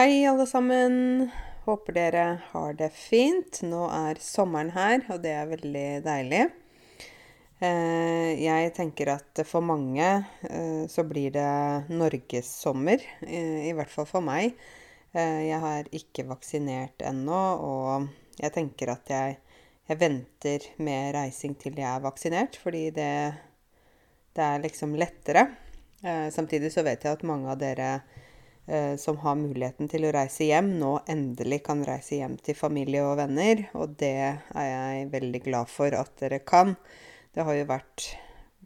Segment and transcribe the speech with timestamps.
[0.00, 1.26] Hei, alle sammen.
[1.66, 2.22] Håper dere
[2.54, 3.58] har det fint.
[3.68, 6.38] Nå er sommeren her, og det er veldig deilig.
[7.60, 10.06] Eh, jeg tenker at for mange
[10.48, 13.04] eh, så blir det norgessommer.
[13.26, 14.56] Eh, I hvert fall for meg.
[15.12, 19.36] Jeg har ikke vaksinert ennå, og jeg tenker at jeg,
[19.90, 23.12] jeg venter med reising til jeg er vaksinert, fordi det,
[24.32, 25.44] det er liksom lettere.
[26.32, 27.90] Samtidig så vet jeg at mange av dere
[29.00, 33.16] som har muligheten til å reise hjem, nå endelig kan reise hjem til familie og
[33.18, 33.64] venner.
[33.74, 36.76] Og det er jeg veldig glad for at dere kan.
[37.34, 38.06] Det har jo vært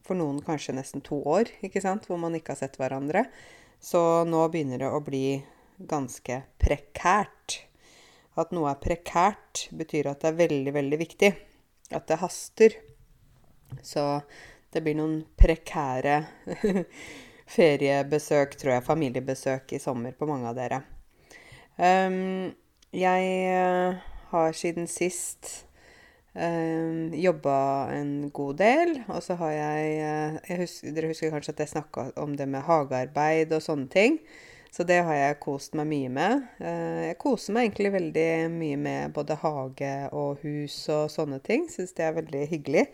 [0.04, 3.24] for noen kanskje nesten to år ikke sant, hvor man ikke har sett hverandre.
[3.80, 5.26] Så nå begynner det å bli
[5.78, 7.60] ganske prekært.
[8.40, 11.30] At noe er prekært, betyr at det er veldig, veldig viktig.
[11.94, 12.76] At det haster.
[13.84, 14.04] Så
[14.74, 16.16] det blir noen prekære
[17.50, 20.80] feriebesøk, tror jeg, familiebesøk i sommer på mange av dere.
[21.76, 22.54] Um,
[22.94, 25.66] jeg uh, har siden sist
[26.34, 28.96] um, jobba en god del.
[29.08, 32.48] Og så har jeg, uh, jeg husker, Dere husker kanskje at jeg snakka om det
[32.48, 34.20] med hagearbeid og sånne ting.
[34.74, 36.46] Så det har jeg kost meg mye med.
[36.62, 41.68] Uh, jeg koser meg egentlig veldig mye med både hage og hus og sånne ting.
[41.70, 42.88] Syns det er veldig hyggelig.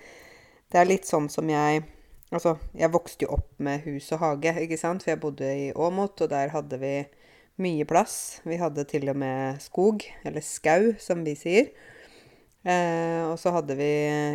[0.70, 1.82] Det er litt sånn som jeg
[2.30, 5.70] Altså, jeg vokste jo opp med hus og hage, ikke sant, for jeg bodde i
[5.74, 6.94] Åmot, og der hadde vi
[7.60, 8.40] mye plass.
[8.46, 11.72] Vi hadde til og med skog, eller skau, som vi sier.
[12.62, 13.90] Eh, og så hadde vi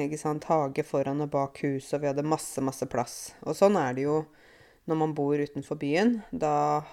[0.08, 3.16] ikke sant, hage foran og bak huset, og vi hadde masse, masse plass.
[3.46, 4.24] Og sånn er det jo
[4.90, 6.20] når man bor utenfor byen.
[6.32, 6.84] Da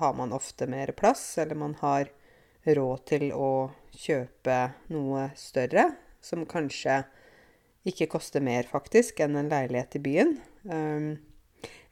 [0.00, 2.10] har man ofte mer plass, eller man har
[2.66, 4.58] råd til å kjøpe
[4.92, 5.86] noe større,
[6.20, 7.04] som kanskje
[7.90, 10.36] ikke koster mer, faktisk, enn en leilighet i byen.
[10.68, 11.08] Um,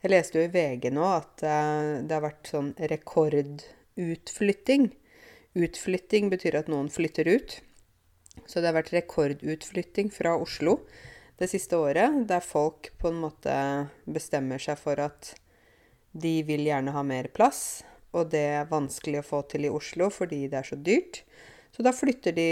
[0.02, 4.84] jeg leste jo i VG nå at uh, det har vært sånn rekordutflytting.
[5.56, 7.50] Utflytting betyr at noen flytter ut.
[8.44, 10.82] Så det har vært rekordutflytting fra Oslo
[11.36, 13.54] det siste året, der folk på en måte
[14.08, 15.34] bestemmer seg for at
[16.16, 17.84] de vil gjerne ha mer plass,
[18.16, 21.20] og det er vanskelig å få til i Oslo fordi det er så dyrt.
[21.76, 22.48] Så da flytter de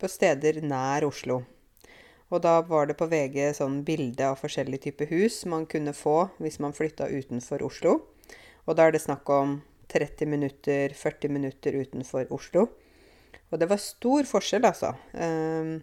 [0.00, 1.42] på steder nær Oslo.
[2.32, 6.30] Og da var det på VG sånn bilde av forskjellige typer hus man kunne få
[6.40, 7.98] hvis man flytta utenfor Oslo.
[8.64, 9.58] Og da er det snakk om
[9.92, 12.70] 30 minutter, 40 minutter utenfor Oslo.
[13.52, 14.94] Og det var stor forskjell, altså.
[15.12, 15.82] Um,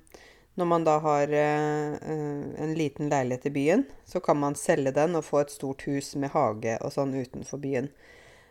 [0.57, 5.19] når man da har uh, en liten leilighet i byen, så kan man selge den
[5.19, 7.91] og få et stort hus med hage og sånn utenfor byen.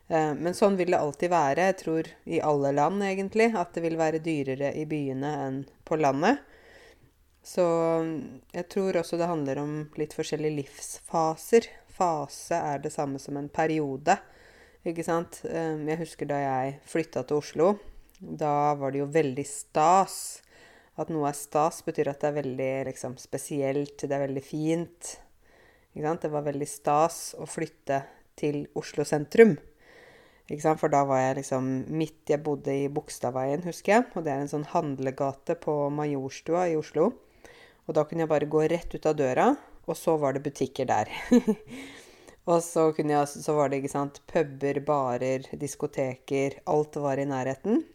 [0.07, 3.83] Uh, men sånn vil det alltid være, jeg tror i alle land egentlig, at det
[3.89, 6.47] vil være dyrere i byene enn på landet.
[7.49, 7.65] Så
[8.53, 11.69] jeg tror også det handler om litt forskjellige livsfaser.
[11.97, 14.19] Fase er det samme som en periode,
[14.87, 15.41] ikke sant.
[15.49, 17.71] Ehm, jeg husker da jeg flytta til Oslo.
[18.21, 20.19] Da var det jo veldig stas.
[20.99, 25.15] At noe er stas, betyr at det er veldig liksom, spesielt, det er veldig fint.
[25.95, 28.03] Det var veldig stas å flytte
[28.39, 29.57] til Oslo sentrum.
[30.49, 34.05] For da var jeg liksom midt Jeg bodde i Bogstadveien, husker jeg.
[34.15, 37.11] Og det er en sånn handlegate på Majorstua i Oslo.
[37.89, 39.49] Og da kunne jeg bare gå rett ut av døra,
[39.89, 41.09] og så var det butikker der.
[42.51, 47.87] og så, jeg, så, var det ikke sant, puber, barer, diskoteker Alt var i nærheten.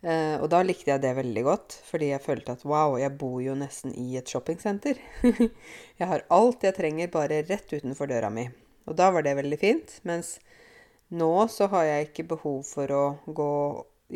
[0.00, 3.36] Eh, og da likte jeg det veldig godt, fordi jeg følte at wow, jeg bor
[3.44, 4.96] jo nesten i et shoppingsenter.
[6.00, 8.46] jeg har alt jeg trenger bare rett utenfor døra mi.
[8.88, 9.98] Og da var det veldig fint.
[10.08, 10.38] Mens
[11.12, 13.52] nå så har jeg ikke behov for å gå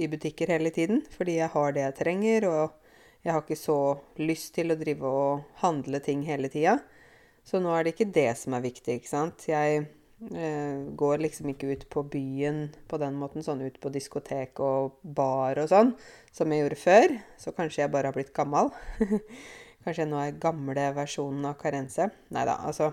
[0.00, 2.48] i butikker hele tiden, fordi jeg har det jeg trenger.
[2.48, 2.83] og
[3.24, 3.78] jeg har ikke så
[4.20, 6.76] lyst til å drive og handle ting hele tida.
[7.44, 9.46] Så nå er det ikke det som er viktig, ikke sant.
[9.48, 9.86] Jeg
[10.32, 14.98] eh, går liksom ikke ut på byen på den måten, sånn ut på diskotek og
[15.02, 15.94] bar og sånn,
[16.36, 17.16] som jeg gjorde før.
[17.40, 18.68] Så kanskje jeg bare har blitt gammel.
[19.84, 22.10] kanskje jeg nå er gamle versjonen av Karense.
[22.36, 22.92] Nei da, altså.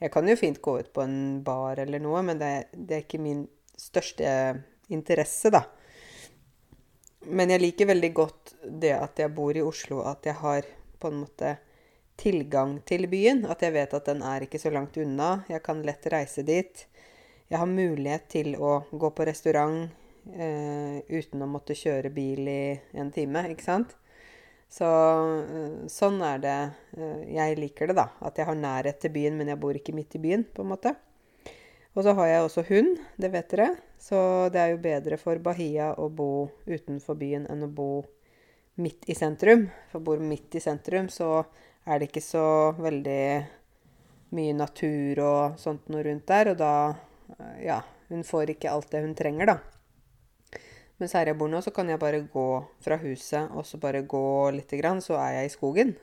[0.00, 3.04] Jeg kan jo fint gå ut på en bar eller noe, men det, det er
[3.04, 3.44] ikke min
[3.80, 4.30] største
[4.92, 5.66] interesse, da.
[7.28, 10.68] Men jeg liker veldig godt det at jeg bor i Oslo, at jeg har
[11.00, 11.56] på en måte
[12.20, 13.44] tilgang til byen.
[13.48, 15.42] At jeg vet at den er ikke så langt unna.
[15.48, 16.86] Jeg kan lett reise dit.
[17.50, 19.88] Jeg har mulighet til å gå på restaurant
[20.32, 22.62] eh, uten å måtte kjøre bil i
[23.00, 23.96] en time, ikke sant?
[24.70, 26.56] Så eh, sånn er det
[26.94, 28.06] eh, jeg liker det, da.
[28.22, 30.72] At jeg har nærhet til byen, men jeg bor ikke midt i byen, på en
[30.72, 30.94] måte.
[31.96, 33.72] Og så har jeg også hund, det vet dere.
[34.00, 37.90] Så det er jo bedre for Bahia å bo utenfor byen enn å bo
[38.80, 39.66] midt i sentrum.
[39.92, 41.42] For bor midt i sentrum, så
[41.84, 42.44] er det ikke så
[42.80, 43.24] veldig
[44.36, 46.54] mye natur og sånt noe rundt der.
[46.54, 46.74] Og da
[47.62, 50.60] Ja, hun får ikke alt det hun trenger, da.
[50.98, 52.48] Mens her jeg bor nå, så kan jeg bare gå
[52.82, 55.94] fra huset og så bare gå lite grann, så er jeg i skogen.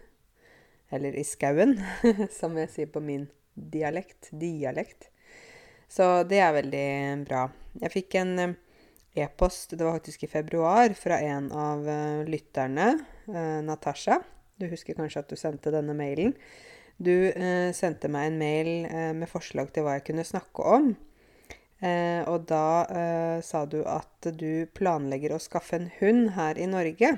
[0.90, 1.76] Eller i skauen,
[2.40, 4.32] som jeg sier på min dialekt.
[4.32, 5.10] Dialekt.
[5.88, 6.88] Så det er veldig
[7.28, 7.48] bra.
[7.82, 8.56] Jeg fikk en eh,
[9.24, 12.92] e-post, det var faktisk i februar, fra en av uh, lytterne,
[13.66, 14.20] Natasha.
[14.60, 16.36] Du husker kanskje at du sendte denne mailen.
[16.98, 17.30] Du
[17.78, 18.70] sendte meg en mail
[19.14, 20.88] med forslag til hva jeg kunne snakke om.
[22.26, 27.12] og da sa du at du planlegger å skaffe en hund her i Norge.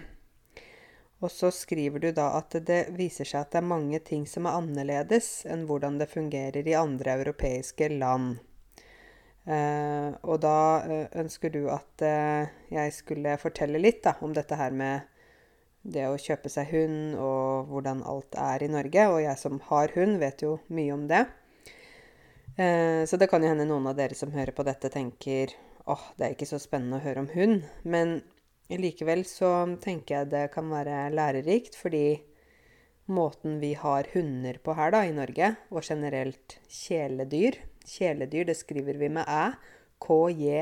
[1.19, 4.48] Og så skriver du da at det viser seg at det er mange ting som
[4.48, 8.39] er annerledes enn hvordan det fungerer i andre europeiske land.
[9.50, 14.54] Uh, og da uh, ønsker du at uh, jeg skulle fortelle litt da, om dette
[14.60, 15.07] her med
[15.90, 19.07] det å kjøpe seg hund, og hvordan alt er i Norge.
[19.10, 21.24] Og jeg som har hund, vet jo mye om det.
[23.07, 25.54] så det kan jo hende noen av dere som hører på dette, tenker
[25.86, 27.63] åh, oh, det er ikke så spennende å høre om hund.
[27.88, 28.19] Men
[28.69, 32.19] likevel så tenker jeg det kan være lærerikt, fordi
[33.10, 38.97] måten vi har hunder på her da, i Norge, og generelt kjæledyr, Kjæledyr, det skriver
[39.01, 39.51] vi med æ.
[40.00, 40.59] K-j-æ-l-e-d-y-r.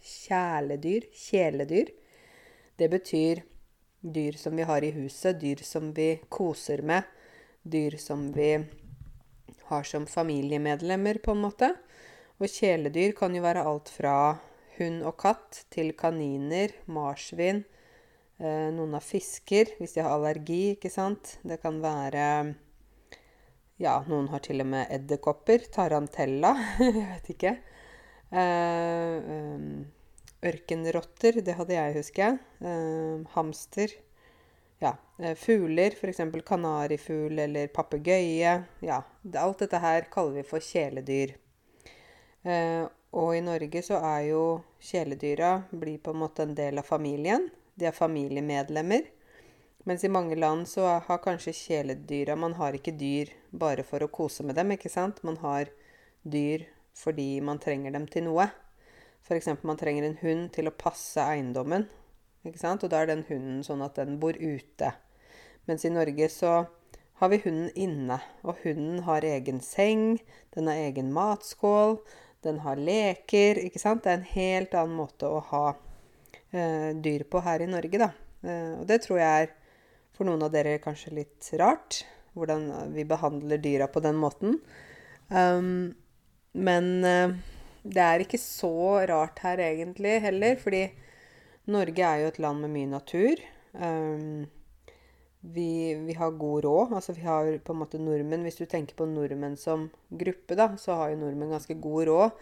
[0.00, 1.02] Kjæledyr.
[1.12, 1.88] Kjæledyr.
[2.78, 3.36] Det betyr
[4.02, 7.02] dyr som vi har i huset, dyr som vi koser med,
[7.62, 8.64] dyr som vi
[9.68, 11.74] har som familiemedlemmer, på en måte.
[12.40, 14.16] Og kjæledyr kan jo være alt fra
[14.78, 17.64] hund og katt til kaniner, marsvin,
[18.40, 21.38] eh, noen av fisker hvis de har allergi, ikke sant.
[21.44, 22.54] Det kan være
[23.82, 25.66] ja, noen har til og med edderkopper.
[25.74, 26.54] Tarantella.
[26.82, 27.52] jeg vet ikke.
[28.32, 29.82] Eh, um,
[30.46, 32.40] ørkenrotter, det hadde jeg, husker jeg.
[32.62, 33.94] Eh, hamster.
[34.82, 34.94] Ja.
[35.18, 36.22] Eh, fugler, f.eks.
[36.46, 38.54] kanarifugl eller papegøye.
[38.86, 39.00] Ja,
[39.42, 41.36] alt dette her kaller vi for kjæledyr.
[43.12, 44.42] Og i Norge så er jo
[44.82, 47.44] kjæledyra blir på en måte en del av familien.
[47.78, 49.04] De er familiemedlemmer.
[49.84, 54.10] Mens i mange land så har kanskje kjæledyra Man har ikke dyr bare for å
[54.10, 55.22] kose med dem, ikke sant?
[55.26, 55.72] Man har
[56.22, 58.46] dyr fordi man trenger dem til noe.
[59.26, 59.48] F.eks.
[59.62, 61.88] man trenger en hund til å passe eiendommen.
[62.46, 62.84] Ikke sant?
[62.84, 64.92] Og da er den hunden sånn at den bor ute.
[65.66, 66.52] Mens i Norge så
[67.22, 68.18] har vi hunden inne.
[68.42, 70.20] Og hunden har egen seng,
[70.54, 72.00] den har egen matskål,
[72.42, 73.58] den har leker.
[73.62, 74.04] Ikke sant?
[74.04, 75.64] Det er en helt annen måte å ha
[76.50, 78.10] eh, dyr på her i Norge, da.
[78.42, 79.54] Eh, og det tror jeg er
[80.22, 82.04] for noen av dere kanskje litt rart
[82.38, 84.60] hvordan vi behandler dyra på den måten.
[85.28, 85.92] Um,
[86.54, 87.34] men uh,
[87.82, 90.86] det er ikke så rart her egentlig heller, fordi
[91.72, 93.42] Norge er jo et land med mye natur.
[93.74, 94.46] Um,
[95.42, 96.94] vi, vi, har god råd.
[97.00, 100.70] Altså vi har på en måte nordmenn Hvis du tenker på nordmenn som gruppe, da,
[100.78, 102.38] så har jo nordmenn ganske god råd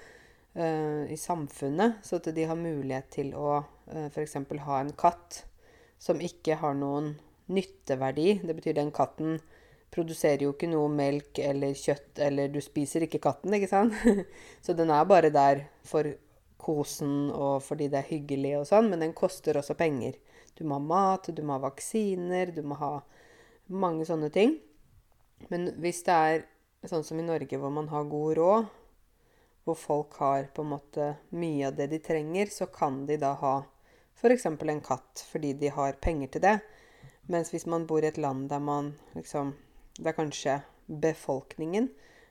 [0.60, 2.04] uh, i samfunnet.
[2.04, 4.36] Så at de har mulighet til å uh, f.eks.
[4.68, 5.42] ha en katt
[6.00, 7.14] som ikke har noen
[7.50, 8.40] nytteverdi.
[8.46, 9.40] Det betyr den katten
[9.90, 13.96] produserer jo ikke noe melk eller kjøtt, eller du spiser ikke katten, ikke sant?
[14.64, 16.06] Så den er bare der for
[16.60, 20.18] kosen og fordi det er hyggelig og sånn, men den koster også penger.
[20.54, 22.98] Du må ha mat, du må ha vaksiner, du må ha
[23.70, 24.58] mange sånne ting.
[25.48, 26.44] Men hvis det er
[26.90, 28.68] sånn som i Norge, hvor man har god råd,
[29.64, 33.34] hvor folk har på en måte mye av det de trenger, så kan de da
[33.40, 33.54] ha
[34.20, 34.46] f.eks.
[34.46, 36.56] en katt fordi de har penger til det.
[37.28, 39.54] Mens hvis man bor i et land der man liksom
[39.98, 41.90] Det er kanskje befolkningen.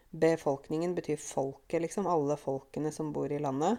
[0.10, 2.08] Befolkningen betyr folket, liksom.
[2.08, 3.77] Alle folkene som bor i landet.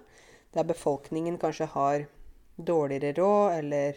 [0.54, 2.06] Der befolkningen kanskje har
[2.56, 3.96] dårligere råd eller,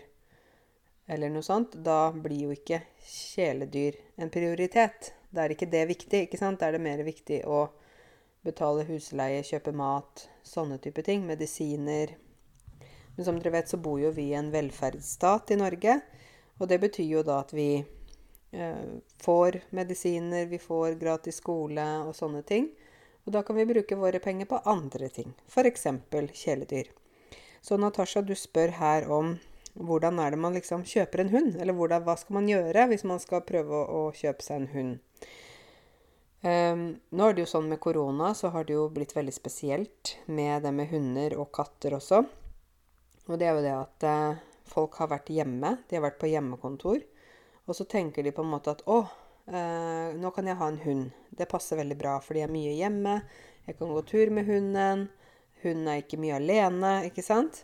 [1.06, 1.78] eller noe sånt.
[1.86, 5.14] Da blir jo ikke kjæledyr en prioritet.
[5.30, 6.60] Da er ikke det viktig, ikke sant?
[6.60, 7.68] Da er det mer viktig å
[8.44, 11.28] betale husleie, kjøpe mat, sånne type ting.
[11.28, 12.18] Medisiner.
[13.16, 16.00] Men som dere vet, så bor jo vi i en velferdsstat i Norge.
[16.64, 17.84] Og det betyr jo da at vi
[18.56, 18.84] eh,
[19.20, 22.70] får medisiner, vi får gratis skole og sånne ting.
[23.28, 25.88] Og da kan vi bruke våre penger på andre ting, f.eks.
[26.40, 26.92] kjæledyr.
[27.64, 29.38] Så Natasha, du spør her om
[29.74, 31.56] hvordan er det man liksom kjøper en hund?
[31.60, 34.72] Eller hvordan, hva skal man gjøre hvis man skal prøve å, å kjøpe seg en
[34.74, 35.28] hund?
[36.44, 36.84] Um,
[37.16, 40.66] nå er det jo sånn med korona, så har det jo blitt veldig spesielt med
[40.66, 42.20] det med hunder og katter også.
[43.32, 44.42] Og det er jo det at uh,
[44.74, 47.04] folk har vært hjemme, de har vært på hjemmekontor,
[47.64, 49.04] og så tenker de på en måte at å,
[49.48, 51.12] eh, nå kan jeg ha en hund.
[51.32, 53.22] Det passer veldig bra, for de er mye hjemme,
[53.68, 55.08] jeg kan gå tur med hunden,
[55.64, 57.64] hunden er ikke mye alene, ikke sant?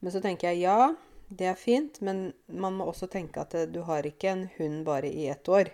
[0.00, 0.94] Men så tenker jeg ja,
[1.28, 5.10] det er fint, men man må også tenke at du har ikke en hund bare
[5.10, 5.72] i ett år.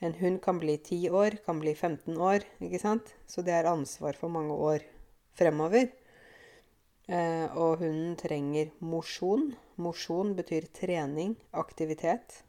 [0.00, 3.14] En hund kan bli 10 år, kan bli 15 år, ikke sant?
[3.28, 4.84] Så det er ansvar for mange år
[5.36, 5.88] fremover.
[7.10, 9.48] Eh, og hunden trenger mosjon.
[9.82, 12.44] Mosjon betyr trening, aktivitet.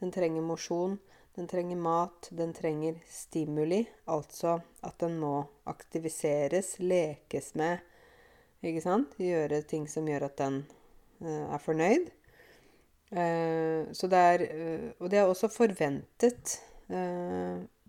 [0.00, 0.96] Den trenger mosjon,
[1.36, 3.84] den trenger mat, den trenger stimuli.
[4.10, 7.84] Altså at den må aktiviseres, lekes med,
[8.66, 9.14] ikke sant?
[9.22, 10.64] Gjøre ting som gjør at den
[11.22, 12.10] eh, er fornøyd.
[13.14, 14.44] Eh, så det er
[14.98, 16.58] Og det er også forventet.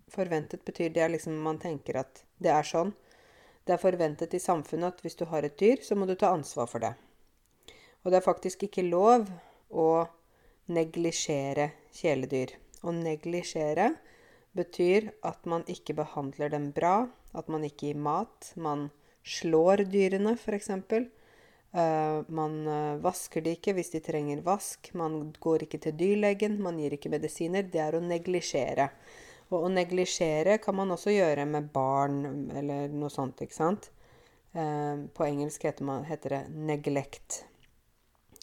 [0.08, 2.94] Forventet betyr det er liksom man tenker at det er sånn.
[3.66, 6.30] Det er forventet i samfunnet at hvis du har et dyr, så må du ta
[6.30, 6.92] ansvar for det.
[8.04, 9.26] Og det er faktisk ikke lov
[9.74, 10.06] å
[10.70, 12.54] neglisjere kjæledyr.
[12.86, 13.90] Å neglisjere
[14.56, 18.52] betyr at man ikke behandler dem bra, at man ikke gir mat.
[18.54, 18.88] Man
[19.26, 20.70] slår dyrene, f.eks.
[21.76, 24.92] Uh, man uh, vasker de ikke hvis de trenger vask.
[24.94, 26.60] Man går ikke til dyrlegen.
[26.62, 27.66] Man gir ikke medisiner.
[27.66, 28.92] Det er å neglisjere.
[29.52, 33.90] Og å neglisjere kan man også gjøre med barn eller noe sånt, ikke sant.
[34.56, 37.44] Eh, på engelsk heter, man, heter, det 'neglect',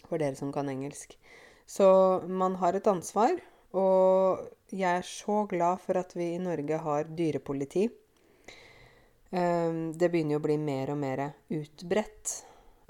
[0.08, 1.18] for dere som kan engelsk.
[1.66, 3.36] Så man har et ansvar,
[3.72, 7.88] og jeg er så glad for at vi i Norge har dyrepoliti.
[9.34, 12.44] Det begynner jo å bli mer og mer utbredt.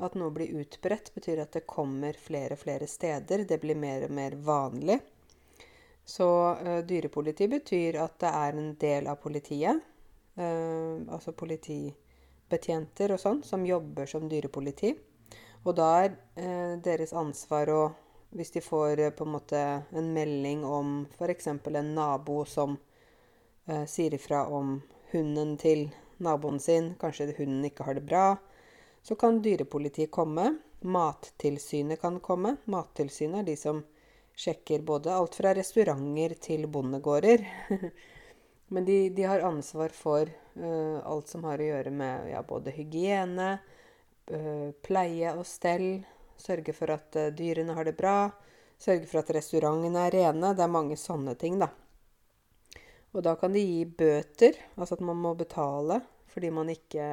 [0.05, 3.47] At noe blir utbredt, betyr at det kommer flere og flere steder.
[3.49, 4.99] Det blir mer og mer vanlig.
[6.05, 9.81] Så uh, dyrepoliti betyr at det er en del av politiet,
[10.37, 14.93] uh, altså politibetjenter og sånn, som jobber som dyrepoliti.
[15.65, 17.83] Og da er uh, deres ansvar å
[18.35, 19.59] Hvis de får på en måte
[19.95, 21.47] en melding om f.eks.
[21.47, 22.73] en nabo som
[23.87, 24.73] sier ifra om
[25.13, 25.85] hunden til
[26.19, 28.25] naboen sin, kanskje hunden ikke har det bra,
[29.07, 30.59] så kan dyrepolitiet komme.
[30.83, 32.57] Mattilsynet kan komme.
[32.67, 33.85] Mattilsynet er de som
[34.37, 37.45] sjekker både alt fra restauranter til bondegårder.
[38.75, 42.73] Men de, de, har ansvar for uh, alt som har å gjøre med ja, både
[42.75, 43.53] hygiene,
[44.33, 46.03] uh, pleie og stell.
[46.41, 48.31] Sørge for at uh, dyrene har det bra.
[48.81, 50.55] Sørge for at restaurantene er rene.
[50.57, 51.71] Det er mange sånne ting, da.
[53.15, 56.01] Og da kan de gi bøter, altså at man må betale
[56.35, 57.05] fordi man ikke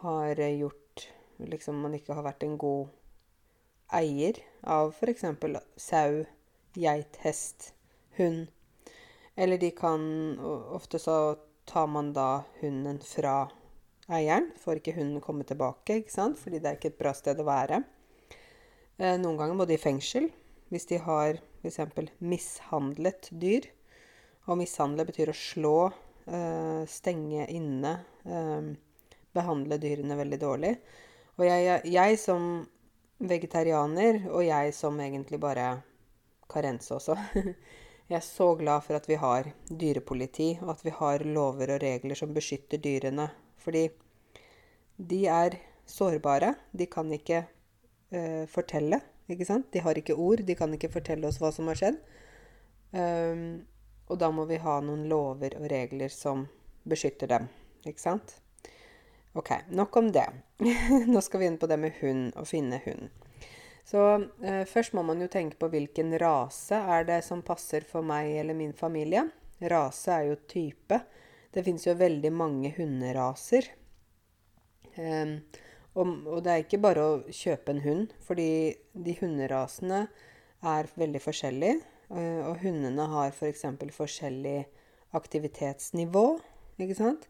[0.00, 1.02] har gjort
[1.36, 2.88] liksom man ikke har vært en god
[3.92, 5.24] eier av f.eks.
[5.76, 6.24] sau,
[6.74, 7.72] geit, hest,
[8.16, 8.46] hund.
[9.34, 10.04] Eller de kan
[10.74, 11.36] Ofte så
[11.66, 13.48] tar man da hunden fra
[14.08, 14.50] eieren.
[14.60, 16.38] Får ikke hunden komme tilbake, ikke sant?
[16.38, 17.82] fordi det er ikke et bra sted å være.
[18.98, 20.28] Eh, noen ganger må de i fengsel
[20.72, 21.80] hvis de har f.eks.
[22.20, 23.68] mishandlet dyr.
[24.44, 25.78] Og mishandle betyr å slå,
[26.28, 27.94] eh, stenge inne,
[28.28, 28.74] eh,
[29.34, 30.74] behandle dyrene veldig dårlig.
[31.38, 32.66] Og jeg, jeg, som
[33.28, 35.68] vegetarianer, og jeg som egentlig bare
[36.50, 37.16] karense også
[38.04, 39.46] Jeg er så glad for at vi har
[39.80, 43.30] dyrepoliti, og at vi har lover og regler som beskytter dyrene.
[43.56, 43.86] Fordi
[44.98, 45.56] de er
[45.88, 46.50] sårbare.
[46.76, 47.46] De kan ikke
[48.12, 49.70] uh, fortelle, ikke sant?
[49.72, 50.44] De har ikke ord.
[50.44, 51.96] De kan ikke fortelle oss hva som har skjedd.
[52.92, 53.64] Um,
[54.12, 56.44] og da må vi ha noen lover og regler som
[56.84, 57.48] beskytter dem,
[57.88, 58.36] ikke sant?
[59.34, 60.28] Ok, nok om det.
[61.10, 63.08] Nå skal vi inn på det med hund, og finne hund.
[63.84, 64.02] Så
[64.46, 68.30] eh, først må man jo tenke på hvilken rase er det som passer for meg
[68.40, 69.26] eller min familie.
[69.58, 71.00] Rase er jo type.
[71.50, 73.68] Det finnes jo veldig mange hunderaser.
[74.94, 75.34] Eh,
[75.94, 78.48] og, og, det er ikke bare å kjøpe en hund, fordi
[78.94, 80.04] de hunderasene
[80.62, 81.82] er veldig forskjellige.
[82.14, 83.66] Eh, og hundene har f.eks.
[83.66, 84.60] For forskjellig
[85.14, 86.26] aktivitetsnivå,
[86.78, 87.28] ikke sant.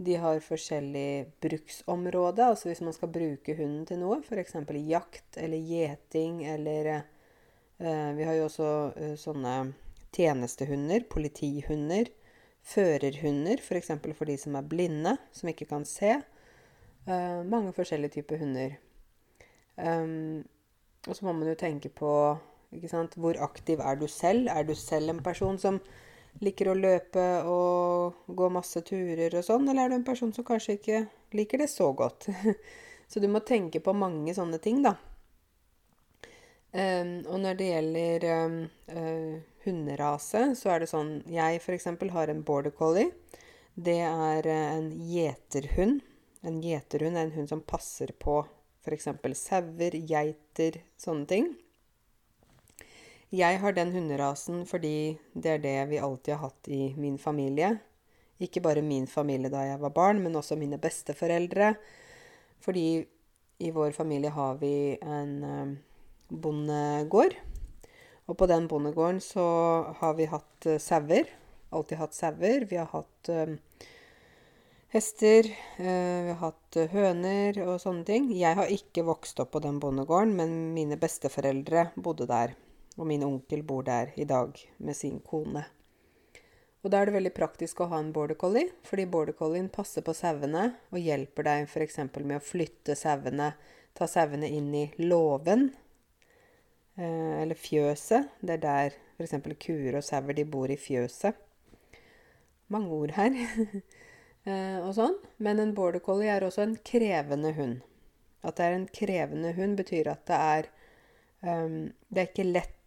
[0.00, 2.46] De har forskjellig bruksområde.
[2.46, 4.56] Altså hvis man skal bruke hunden til noe, f.eks.
[4.88, 9.54] jakt eller gjeting eller eh, Vi har jo også eh, sånne
[10.16, 12.08] tjenestehunder, politihunder,
[12.66, 13.92] førerhunder, f.eks.
[13.92, 16.16] For, for de som er blinde, som ikke kan se.
[17.06, 18.78] Eh, mange forskjellige typer hunder.
[19.80, 20.44] Um,
[21.08, 22.12] og så må man jo tenke på
[22.70, 24.48] hvor aktiv er du selv?
[24.48, 25.80] Er du selv en person som
[26.44, 30.46] liker å løpe og gå masse turer og sånn, eller er du en person som
[30.46, 31.04] kanskje ikke
[31.36, 32.30] liker det så godt?
[33.10, 34.96] så du må tenke på mange sånne ting, da.
[36.70, 38.58] Um, og når det gjelder um,
[38.94, 41.88] uh, hunderase, så er det sånn Jeg f.eks.
[42.14, 43.10] har en border collie.
[43.74, 45.98] Det er uh, en gjeterhund.
[46.46, 48.38] En gjeterhund er en hund som passer på
[48.86, 49.10] f.eks.
[49.42, 51.50] sauer, geiter, sånne ting.
[53.30, 57.76] Jeg har den hunderasen fordi det er det vi alltid har hatt i min familie.
[58.42, 61.74] Ikke bare min familie da jeg var barn, men også mine besteforeldre.
[62.64, 63.04] Fordi
[63.60, 65.76] i vår familie har vi en uh,
[66.32, 67.36] bondegård.
[68.26, 69.46] Og på den bondegården så
[70.00, 71.28] har vi hatt uh, sauer.
[71.70, 72.66] Alltid hatt sauer.
[72.66, 73.54] Vi har hatt uh,
[74.90, 75.46] hester.
[75.76, 78.30] Eh, vi har hatt eh, høner og sånne ting.
[78.34, 82.56] Jeg har ikke vokst opp på den bondegården, men mine besteforeldre bodde der.
[82.98, 85.64] Og min onkel bor der i dag med sin kone.
[86.80, 90.04] Og da er det veldig praktisk å ha en border collie, fordi border collien passer
[90.04, 91.98] på sauene og hjelper deg f.eks.
[92.16, 93.52] med å flytte sauene,
[93.92, 95.68] ta sauene inn i låven
[96.96, 98.32] eh, eller fjøset.
[98.40, 99.36] Det er der f.eks.
[99.60, 101.36] kuer og sauer de bor i fjøset.
[102.72, 103.36] Mange ord her.
[104.48, 105.18] eh, og sånn.
[105.36, 107.80] Men en border collie er også en krevende hund.
[108.40, 110.68] At det er en krevende hund, betyr at det er
[111.44, 112.79] um, Det er ikke lett.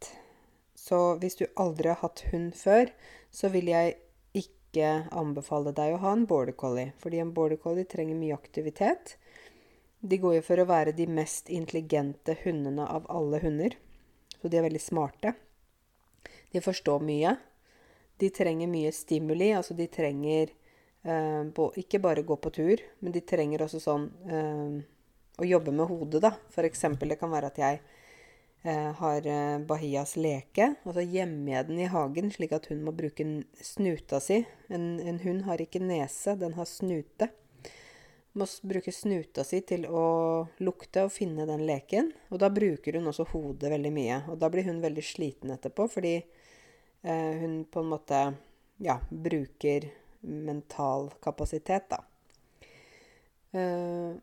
[0.84, 2.90] Så hvis du aldri har hatt hund før,
[3.32, 3.96] så vil jeg
[4.36, 6.92] ikke anbefale deg å ha en border collie.
[7.00, 9.16] Fordi en border collie trenger mye aktivitet.
[10.04, 13.78] De går jo for å være de mest intelligente hundene av alle hunder.
[14.42, 15.36] Så de er veldig smarte.
[16.52, 17.38] De forstår mye.
[18.20, 19.54] De trenger mye stimuli.
[19.56, 24.84] Altså de trenger eh, ikke bare gå på tur, men de trenger også sånn eh,
[25.40, 26.36] å jobbe med hodet, da.
[26.52, 27.80] For eksempel, det kan være at jeg
[28.64, 32.94] har eh, Bahias leke, og så gjemmer jeg den i hagen slik at hun må
[32.96, 33.26] bruke
[33.60, 34.44] snuta si.
[34.72, 37.28] En, en hund har ikke nese, den har snute.
[38.34, 40.06] Må bruke snuta si til å
[40.64, 42.14] lukte og finne den leken.
[42.34, 44.24] Og da bruker hun også hodet veldig mye.
[44.32, 46.16] Og da blir hun veldig sliten etterpå, fordi
[47.04, 48.34] Eh, hun på en måte
[48.78, 49.90] ja, bruker
[50.20, 52.04] mental kapasitet, da.
[53.54, 54.16] Uh,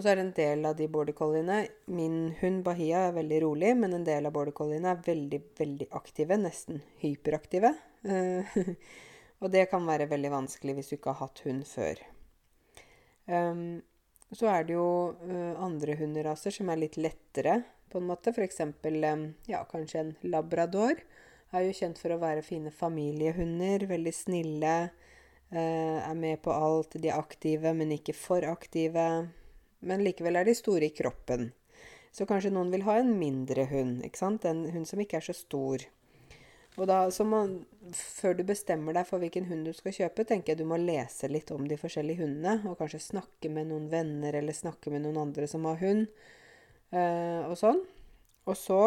[0.00, 1.58] og så er det en del av de border colliene
[1.92, 5.88] Min hund Bahia er veldig rolig, men en del av border colliene er veldig, veldig
[5.98, 6.38] aktive.
[6.40, 7.74] Nesten hyperaktive.
[8.08, 8.56] Uh,
[9.44, 12.00] og det kan være veldig vanskelig hvis du ikke har hatt hund før.
[13.28, 13.82] Um,
[14.32, 14.86] så er det jo
[15.20, 17.58] uh, andre hunderaser som er litt lettere,
[17.92, 18.32] på en måte.
[18.32, 18.62] F.eks.
[18.64, 20.94] Um, ja, kanskje en labrador
[21.50, 23.84] er jo kjent for å være fine familiehunder.
[23.92, 24.72] Veldig snille.
[25.52, 26.96] Uh, er med på alt.
[26.96, 29.10] De er aktive, men ikke for aktive.
[29.86, 31.50] Men likevel er de store i kroppen.
[32.12, 34.04] Så kanskje noen vil ha en mindre hund.
[34.04, 34.44] ikke sant?
[34.44, 35.84] En hund som ikke er så stor.
[36.78, 37.54] Og da, man,
[37.94, 41.30] Før du bestemmer deg for hvilken hund du skal kjøpe, tenker jeg du må lese
[41.30, 42.60] litt om de forskjellige hundene.
[42.70, 46.08] Og kanskje snakke med noen venner eller snakke med noen andre som har hund.
[46.90, 47.82] Eh, og sånn.
[48.48, 48.80] Og så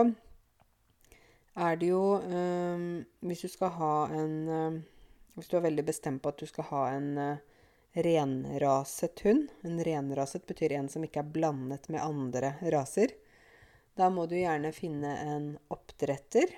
[1.55, 4.79] er det jo um, Hvis du skal ha en um,
[5.35, 7.52] Hvis du er veldig bestemt på at du skal ha en uh,
[7.93, 13.13] renraset hund En renraset betyr en som ikke er blandet med andre raser.
[13.93, 16.55] Da må du gjerne finne en oppdretter.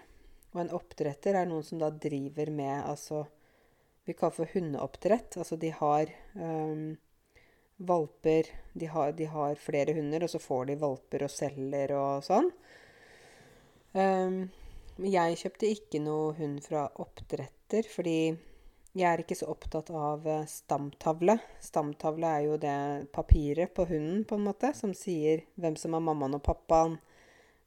[0.55, 3.25] Og en oppdretter er noen som da driver med altså
[4.05, 5.35] Vi kaller for hundeoppdrett.
[5.41, 6.93] Altså de har um,
[7.77, 12.23] valper de har, de har, flere hunder, og så får de valper og selger og
[12.23, 12.51] sånn.
[13.95, 14.45] Um,
[15.03, 18.35] jeg kjøpte ikke noe hund fra oppdretter, fordi
[18.95, 21.37] jeg er ikke så opptatt av eh, stamtavle.
[21.63, 22.77] Stamtavle er jo det
[23.15, 26.97] papiret på hunden, på en måte, som sier hvem som er mammaen og pappaen,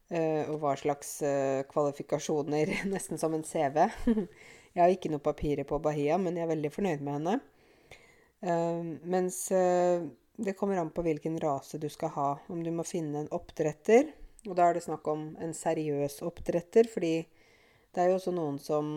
[0.09, 2.73] eh, og hva slags eh, kvalifikasjoner.
[2.93, 3.85] Nesten som en CV.
[4.75, 7.33] Jeg har ikke noe papirer på Bahia, men jeg er veldig fornøyd med henne.
[9.11, 12.27] Mens det kommer an på hvilken rase du skal ha.
[12.53, 14.13] Om du må finne en oppdretter
[14.47, 17.15] og da er det snakk om en seriøs oppdretter, fordi
[17.95, 18.93] det er jo også noen som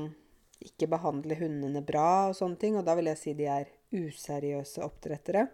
[0.65, 4.83] ikke behandle hundene bra og sånne ting, og da vil jeg si de er useriøse
[4.85, 5.47] oppdrettere.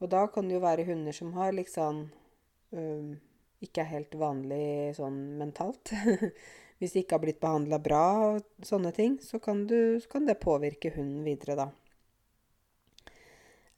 [0.00, 2.06] Og da kan det jo være hunder som har liksom
[2.72, 3.10] øh,
[3.60, 5.92] ikke er helt vanlig sånn mentalt.
[6.80, 10.24] Hvis de ikke har blitt behandla bra og sånne ting, så kan, du, så kan,
[10.24, 11.68] det påvirke hunden videre, da.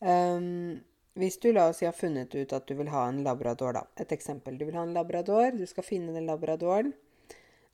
[0.02, 0.78] Um,
[1.18, 3.82] hvis du la oss si har funnet ut at du vil ha en labrador, da.
[3.98, 4.54] Et eksempel.
[4.58, 6.94] Du vil ha en labrador, du skal finne den labradoren.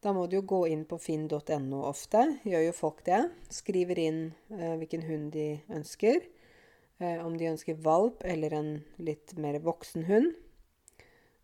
[0.05, 2.21] Da må du jo gå inn på finn.no ofte.
[2.47, 3.25] Gjør jo folk det.
[3.51, 4.21] Skriver inn
[4.55, 6.23] eh, hvilken hund de ønsker.
[7.03, 8.71] Eh, om de ønsker valp eller en
[9.03, 10.37] litt mer voksen hund.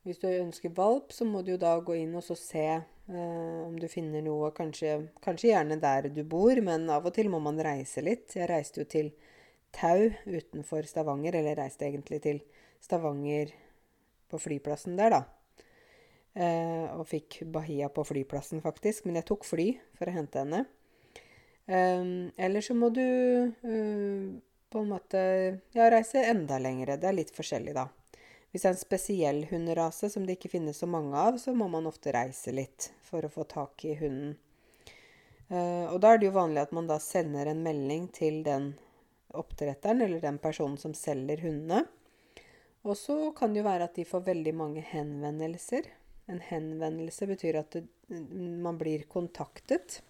[0.05, 3.75] Hvis du ønsker valp, så må du jo da gå inn og se eh, om
[3.81, 7.59] du finner noe, kanskje, kanskje gjerne der du bor, men av og til må man
[7.59, 8.37] reise litt.
[8.37, 9.15] Jeg reiste jo til
[9.75, 12.45] Tau utenfor Stavanger, eller reiste egentlig til
[12.85, 13.51] Stavanger
[14.31, 15.44] på flyplassen der, da.
[16.35, 19.07] Eh, og fikk Bahia på flyplassen, faktisk.
[19.07, 19.69] Men jeg tok fly
[19.99, 20.65] for å hente henne.
[21.67, 22.03] Eh,
[22.47, 24.25] eller så må du eh,
[24.75, 25.21] på en måte
[25.77, 26.99] ja, reise enda lengre.
[26.99, 27.89] Det er litt forskjellig, da.
[28.51, 31.67] Hvis det er en spesiell hunderase som det ikke finnes så mange av, så må
[31.71, 34.37] man ofte reise litt for å få tak i hunden.
[35.51, 38.73] Eh, og da er det jo vanlig at man da sender en melding til den
[39.35, 41.83] oppdretteren eller den personen som selger hundene.
[42.87, 45.89] Og så kan det jo være at de får veldig mange henvendelser.
[46.31, 47.85] En henvendelse betyr at det,
[48.65, 50.01] man blir kontaktet.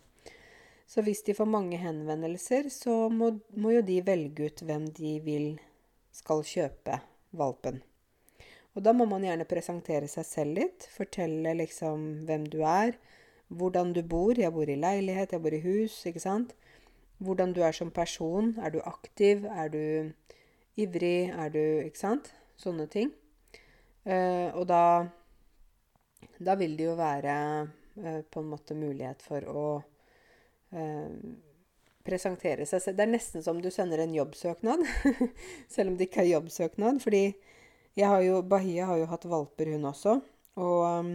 [0.86, 5.16] Så hvis de får mange henvendelser, så må, må jo de velge ut hvem de
[5.24, 5.48] vil
[6.14, 7.00] skal kjøpe
[7.34, 7.80] valpen.
[8.74, 10.86] Og da må man gjerne presentere seg selv litt.
[10.94, 12.96] Fortelle liksom hvem du er,
[13.48, 14.34] hvordan du bor.
[14.38, 16.54] Jeg bor i leilighet, jeg bor i hus, ikke sant.
[17.22, 18.54] Hvordan du er som person.
[18.58, 19.46] Er du aktiv?
[19.46, 20.10] Er du
[20.76, 21.30] ivrig?
[21.30, 22.32] Er du Ikke sant?
[22.58, 23.12] Sånne ting.
[24.04, 24.82] Uh, og da
[26.38, 27.34] Da vil det jo være
[28.02, 29.66] eh, på en måte mulighet for å
[30.74, 31.10] eh,
[32.04, 32.98] presentere seg selv.
[32.98, 34.84] Det er nesten som du sender en jobbsøknad,
[35.74, 37.00] selv om det ikke er jobbsøknad.
[37.02, 37.24] fordi
[38.02, 40.18] har jo, Bahia har jo hatt valper, hun også.
[40.60, 41.14] Og um,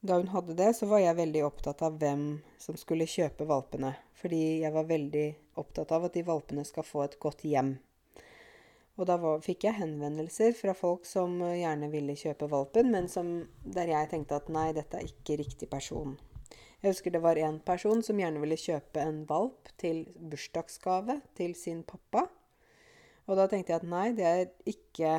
[0.00, 2.26] da hun hadde det, så var jeg veldig opptatt av hvem
[2.60, 3.94] som skulle kjøpe valpene.
[4.20, 5.26] Fordi jeg var veldig
[5.60, 7.76] opptatt av at de valpene skal få et godt hjem.
[8.94, 13.32] Og da var, fikk jeg henvendelser fra folk som gjerne ville kjøpe valpen, men som,
[13.64, 16.14] der jeg tenkte at nei, dette er ikke riktig person.
[16.84, 21.56] Jeg husker det var en person som gjerne ville kjøpe en valp til bursdagsgave til
[21.58, 22.28] sin pappa.
[23.24, 25.16] Og da tenkte jeg at nei, det er ikke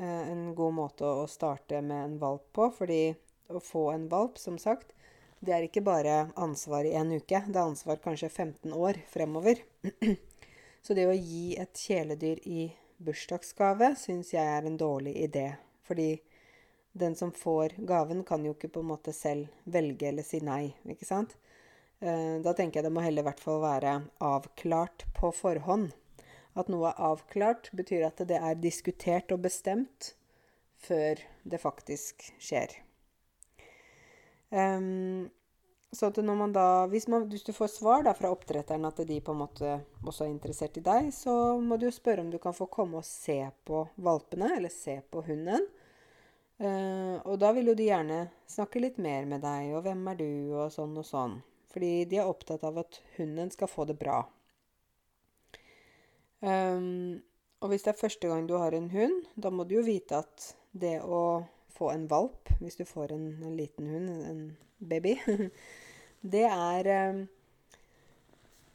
[0.00, 2.68] Eh, en god måte å starte med en valp på.
[2.78, 3.00] Fordi
[3.48, 4.92] å få en valp, som sagt,
[5.40, 7.42] det er ikke bare ansvar i en uke.
[7.46, 9.62] Det er ansvar kanskje 15 år fremover.
[10.84, 12.66] Så det å gi et kjæledyr i
[13.02, 15.48] bursdagsgave syns jeg er en dårlig idé.
[15.86, 16.16] Fordi
[16.96, 20.72] den som får gaven, kan jo ikke på en måte selv velge eller si nei,
[20.88, 21.36] ikke sant?
[22.00, 25.92] Eh, da tenker jeg det må heller i hvert fall være avklart på forhånd.
[26.56, 30.14] At noe er avklart, betyr at det er diskutert og bestemt
[30.80, 32.72] før det faktisk skjer.
[34.48, 35.28] Um,
[35.96, 39.00] så at når man da, hvis, man, hvis, du får svar da, fra oppdretteren at
[39.08, 39.72] de på en måte
[40.04, 43.00] også er interessert i deg, så må du jo spørre om du kan få komme
[43.00, 45.64] og se på valpene, eller se på hunden.
[46.56, 50.20] Uh, og da vil jo de gjerne snakke litt mer med deg, og hvem er
[50.20, 51.38] du, og sånn og sånn.
[51.72, 54.22] Fordi de er opptatt av at hunden skal få det bra.
[56.40, 57.18] Um,
[57.64, 60.20] og hvis det er første gang du har en hund, da må du jo vite
[60.20, 61.44] at det å
[61.76, 64.42] få en valp, hvis du får en, en liten hund, en
[64.78, 65.16] baby,
[66.32, 67.26] det er um,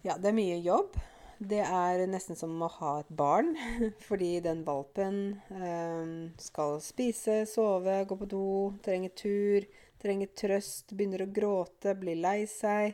[0.06, 0.98] Ja, det er mye jobb.
[1.42, 3.56] Det er nesten som å ha et barn,
[4.08, 6.12] fordi den valpen um,
[6.42, 8.50] skal spise, sove, gå på do,
[8.86, 9.66] trenger tur,
[10.02, 12.94] trenger trøst, begynner å gråte, blir lei seg.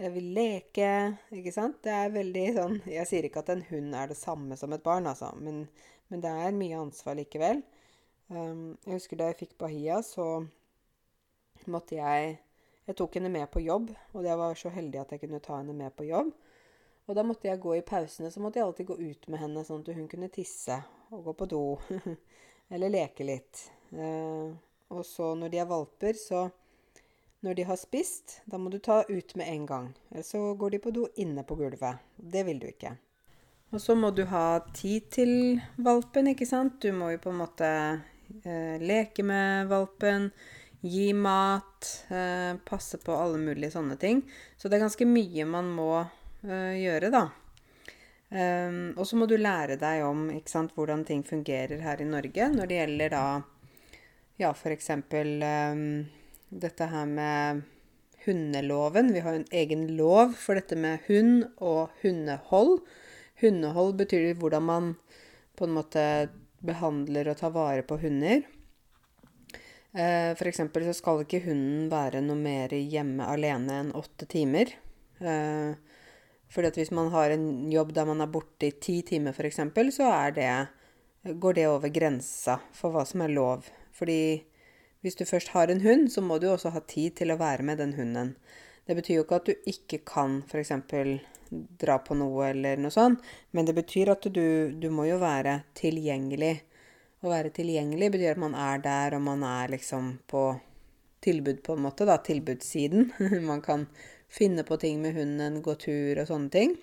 [0.00, 1.82] Vil leke, ikke sant.
[1.84, 4.84] Det er veldig sånn Jeg sier ikke at en hund er det samme som et
[4.86, 5.66] barn, altså, men,
[6.08, 7.60] men det er mye ansvar likevel.
[8.30, 10.46] Um, jeg husker da jeg fikk Bahia, så
[11.68, 12.38] måtte jeg
[12.90, 15.60] Jeg tok henne med på jobb, og jeg var så heldig at jeg kunne ta
[15.60, 16.32] henne med på jobb.
[17.06, 19.62] Og da måtte jeg gå i pausene, så måtte jeg alltid gå ut med henne,
[19.66, 20.74] sånn at hun kunne tisse
[21.14, 21.62] og gå på do.
[22.74, 23.62] Eller leke litt.
[23.94, 24.50] Eh,
[24.90, 26.48] og så når de er valper, så
[27.46, 29.88] når de har spist, da må du ta ut med en gang.
[30.10, 32.02] Eller så går de på do inne på gulvet.
[32.18, 32.96] Det vil du ikke.
[33.70, 35.32] Og så må du ha tid til
[35.78, 36.82] valpen, ikke sant.
[36.82, 37.68] Du må jo på en måte
[38.42, 40.32] eh, leke med valpen,
[40.80, 44.22] gi mat, eh, passe på alle mulige sånne ting.
[44.56, 47.28] Så det er ganske mye man må eh, gjøre, da.
[48.30, 52.44] Um, og så må du lære deg om sant, hvordan ting fungerer her i Norge
[52.52, 53.22] når det gjelder da
[54.38, 54.90] ja, f.eks.
[54.94, 55.82] Um,
[56.62, 57.64] dette her med
[58.24, 59.10] hundeloven.
[59.12, 62.78] Vi har en egen lov for dette med hund og hundehold.
[63.42, 64.94] Hundehold betyr hvordan man
[65.58, 66.04] på en måte
[66.62, 68.44] behandler og tar vare på hunder.
[69.92, 70.60] Eh, F.eks.
[70.60, 74.70] så skal ikke hunden være noe mer hjemme alene enn åtte timer.
[75.18, 75.72] Eh,
[76.50, 79.60] fordi at hvis man har en jobb der man er borte i ti timer f.eks.,
[79.94, 80.50] så det,
[81.38, 83.66] går det over grensa for hva som er lov.
[83.94, 84.42] Fordi
[85.02, 87.66] hvis du først har en hund, så må du også ha tid til å være
[87.66, 88.34] med den hunden.
[88.86, 90.72] Det betyr jo ikke at du ikke kan f.eks.
[91.50, 95.60] dra på noe eller noe sånt, men det betyr at du, du må jo være
[95.78, 96.56] tilgjengelig.
[97.20, 100.44] Å være tilgjengelig betyr at man er der, og man er liksom på
[101.20, 102.16] tilbud, på en måte, da.
[102.24, 103.10] Tilbudssiden.
[103.50, 103.86] man kan
[104.30, 106.76] finne på ting med hunden, gå tur og sånne ting.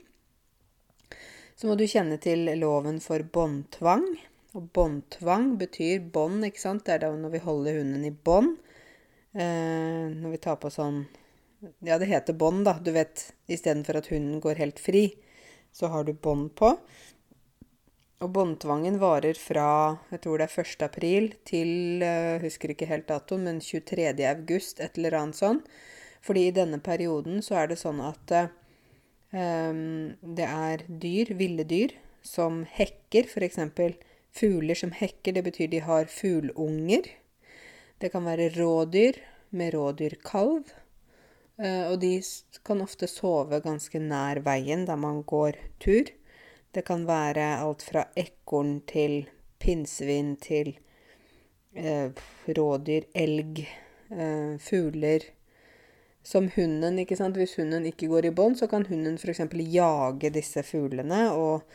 [1.58, 4.06] Så må du kjenne til loven for båndtvang.
[4.54, 6.86] Og båndtvang betyr bånd, ikke sant.
[6.86, 8.60] Det er da når vi holder hunden i bånd.
[9.34, 11.06] Eh, når vi tar på sånn
[11.82, 12.76] Ja, det heter bånd, da.
[12.78, 15.08] Du vet, istedenfor at hunden går helt fri,
[15.74, 16.76] så har du bånd på.
[18.18, 19.70] Og båndtvangen varer fra
[20.10, 20.86] jeg tror det er 1.
[20.88, 21.70] april til
[22.02, 24.08] jeg eh, husker ikke helt datoen, men 23.
[24.26, 25.62] august, et eller annet sånn.
[26.26, 28.34] Fordi i denne perioden så er det sånn at
[29.30, 31.94] um, det er dyr, ville dyr,
[32.26, 33.62] som hekker, f.eks.
[34.34, 37.06] Fugler som hekker, det betyr de har fuglunger.
[38.02, 39.22] Det kan være rådyr
[39.58, 40.74] med rådyrkalv.
[41.58, 42.18] Eh, og de
[42.68, 46.17] kan ofte sove ganske nær veien der man går tur.
[46.78, 49.24] Det kan være alt fra ekorn til
[49.58, 50.76] pinnsvin til
[51.74, 52.12] eh,
[52.54, 53.64] rådyr, elg,
[54.14, 55.24] eh, fugler.
[56.22, 57.40] Som hunden, ikke sant.
[57.40, 59.42] Hvis hunden ikke går i bånd, så kan hunden f.eks.
[59.74, 61.66] jage disse fuglene og,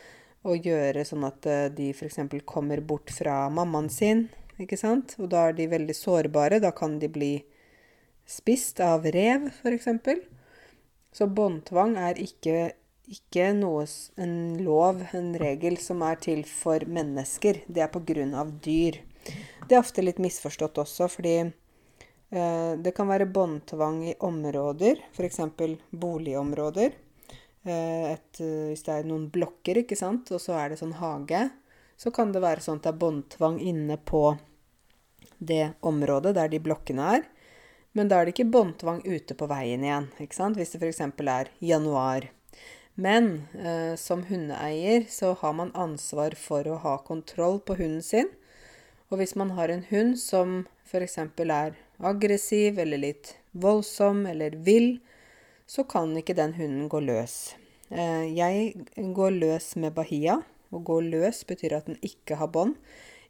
[0.47, 2.21] og, gjøre sånn at eh, de f.eks.
[2.47, 5.17] kommer bort fra mammaen sin, ikke sant.
[5.19, 6.61] Og da er de veldig sårbare.
[6.63, 7.33] Da kan de bli
[8.23, 9.91] spist av rev, f.eks.
[11.11, 12.71] Så båndtvang er ikke,
[13.13, 13.85] ikke noe,
[14.21, 17.61] en lov, en regel, som er til for mennesker.
[17.67, 18.99] Det er av dyr.
[19.67, 25.39] Det er ofte litt misforstått også, fordi eh, det kan være båndtvang i områder, f.eks.
[25.91, 26.95] boligområder.
[27.63, 31.47] Eh, et, hvis det er noen blokker, ikke sant, og så er det sånn hage,
[31.95, 34.33] så kan det være sånn at det er båndtvang inne på
[35.43, 37.25] det området der de blokkene er.
[37.93, 40.57] Men da er det ikke båndtvang ute på veien igjen, ikke sant?
[40.57, 41.03] hvis det f.eks.
[41.21, 42.31] er januar.
[42.95, 48.29] Men eh, som hundeeier så har man ansvar for å ha kontroll på hunden sin.
[49.09, 51.17] Og hvis man har en hund som f.eks.
[51.17, 54.99] er aggressiv eller litt voldsom eller vill,
[55.65, 57.55] så kan ikke den hunden gå løs.
[57.89, 60.41] Eh, jeg går løs med bahia.
[60.73, 62.77] Å gå løs betyr at den ikke har bånd.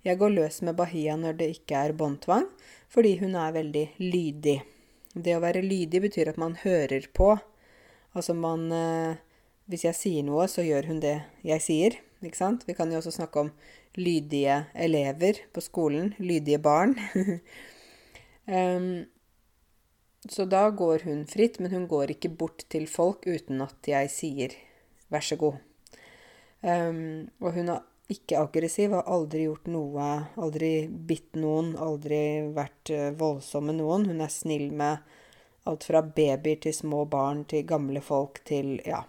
[0.04, 2.50] Jeg går løs med bahia når det ikke er båndtvang,
[2.92, 4.58] fordi hun er veldig lydig.
[5.16, 7.36] Det å være lydig betyr at man hører på.
[8.12, 9.22] Altså man eh,
[9.72, 11.96] Hvis jeg sier noe, så gjør hun det jeg sier.
[12.24, 12.66] Ikke sant?
[12.68, 13.52] Vi kan jo også snakke om
[14.00, 16.14] lydige elever på skolen.
[16.20, 16.96] Lydige barn.
[18.48, 19.06] um,
[20.30, 24.12] så da går hun fritt, men hun går ikke bort til folk uten at jeg
[24.12, 24.56] sier
[25.12, 25.60] 'vær så god'.
[26.64, 30.08] Um, og hun er ikke aggressiv, har aldri gjort noe,
[30.40, 34.08] aldri bitt noen, aldri vært uh, voldsom med noen.
[34.08, 35.04] Hun er snill med
[35.68, 39.04] alt fra babyer til små barn til gamle folk til ja.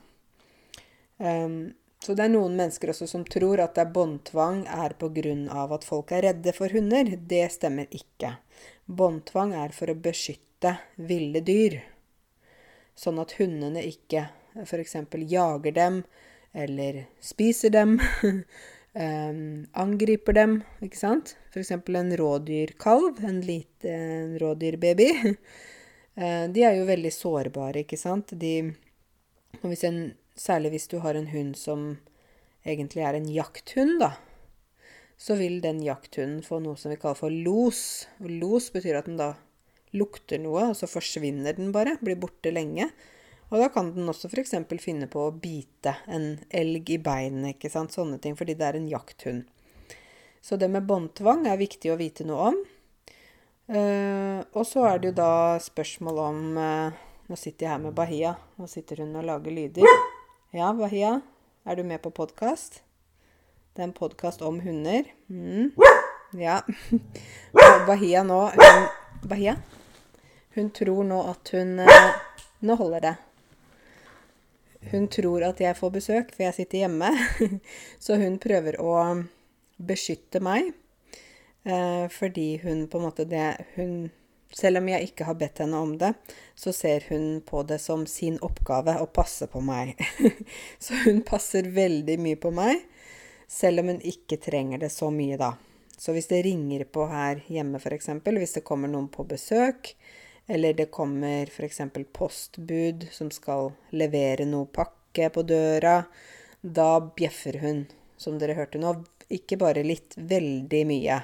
[1.25, 1.73] Um,
[2.05, 5.65] så det er noen mennesker også som tror at det er båndtvang er pga.
[5.73, 7.17] at folk er redde for hunder.
[7.17, 8.37] Det stemmer ikke.
[8.85, 11.81] Båndtvang er for å beskytte ville dyr,
[12.97, 14.29] sånn at hundene ikke
[14.63, 14.97] f.eks.
[15.29, 16.03] jager dem
[16.53, 17.99] eller spiser dem.
[18.95, 21.37] Um, angriper dem, ikke sant.
[21.51, 21.73] F.eks.
[21.73, 25.09] en rådyrkalv, en liten rådyrbaby.
[26.15, 28.37] Uh, de er jo veldig sårbare, ikke sant.
[28.39, 28.55] De,
[29.65, 30.05] hvis en,
[30.39, 31.89] særlig hvis du har en hund som
[32.65, 34.15] egentlig er en jakthund, da,
[35.17, 38.07] så vil den jakthunden få noe som vi kaller for los.
[38.19, 39.35] Los betyr at den da
[39.95, 41.97] lukter noe, og så forsvinner den bare.
[42.03, 42.89] Blir borte lenge.
[43.53, 44.57] Og da kan den også f.eks.
[44.83, 48.79] finne på å bite en elg i beinet, ikke sant, sånne ting, fordi det er
[48.81, 49.45] en jakthund.
[50.45, 52.59] Så det med båndtvang er viktig å vite noe om.
[53.65, 57.95] Uh, og så er det jo da spørsmål om uh, Nå sitter jeg her med
[57.97, 58.35] Bahia.
[58.61, 59.89] Nå sitter hun og lager lyder.
[60.55, 61.21] Ja, Bahia,
[61.67, 62.77] er du med på podkast?
[63.75, 65.03] Det er en podkast om hunder.
[65.27, 65.73] Mm.
[66.39, 66.61] Ja.
[67.89, 68.85] Bahia nå hun,
[69.27, 69.57] Bahia?
[70.55, 72.15] Hun tror nå at hun uh,
[72.63, 73.13] Nå holder det.
[74.93, 77.11] Hun tror at jeg får besøk, for jeg sitter hjemme.
[78.07, 78.95] Så hun prøver å
[79.83, 80.71] beskytte meg.
[81.67, 84.07] Eh, fordi hun på en måte det hun,
[84.55, 86.13] Selv om jeg ikke har bedt henne om det,
[86.55, 89.95] så ser hun på det som sin oppgave å passe på meg.
[90.85, 92.85] så hun passer veldig mye på meg,
[93.51, 95.55] selv om hun ikke trenger det så mye, da.
[95.99, 99.95] Så hvis det ringer på her hjemme, f.eks., hvis det kommer noen på besøk,
[100.47, 101.81] eller det kommer f.eks.
[102.13, 106.03] postbud som skal levere noe pakke på døra.
[106.61, 107.85] Da bjeffer hun,
[108.17, 108.97] som dere hørte nå.
[109.33, 111.23] Ikke bare litt, veldig mye.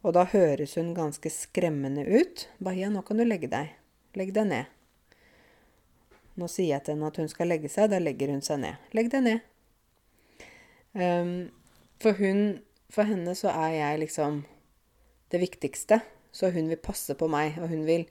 [0.00, 2.46] Og da høres hun ganske skremmende ut.
[2.58, 3.74] Bahia, nå kan du legge deg.
[4.16, 4.70] Legg deg ned.
[6.40, 7.90] Nå sier jeg til henne at hun skal legge seg.
[7.92, 8.88] Da legger hun seg ned.
[8.96, 9.46] Legg deg ned.
[10.96, 11.50] Um,
[12.02, 12.60] for hun
[12.90, 14.40] For henne så er jeg liksom
[15.30, 16.00] det viktigste.
[16.34, 18.08] Så hun vil passe på meg, og hun vil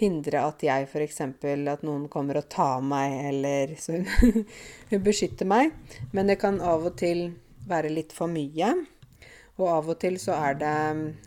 [0.00, 1.20] hindre at jeg f.eks.
[1.22, 4.46] at noen kommer og tar meg, eller Så hun,
[4.90, 5.76] hun beskytter meg.
[6.10, 7.28] Men det kan av og til
[7.70, 8.72] være litt for mye.
[9.58, 10.76] Og av og til så er det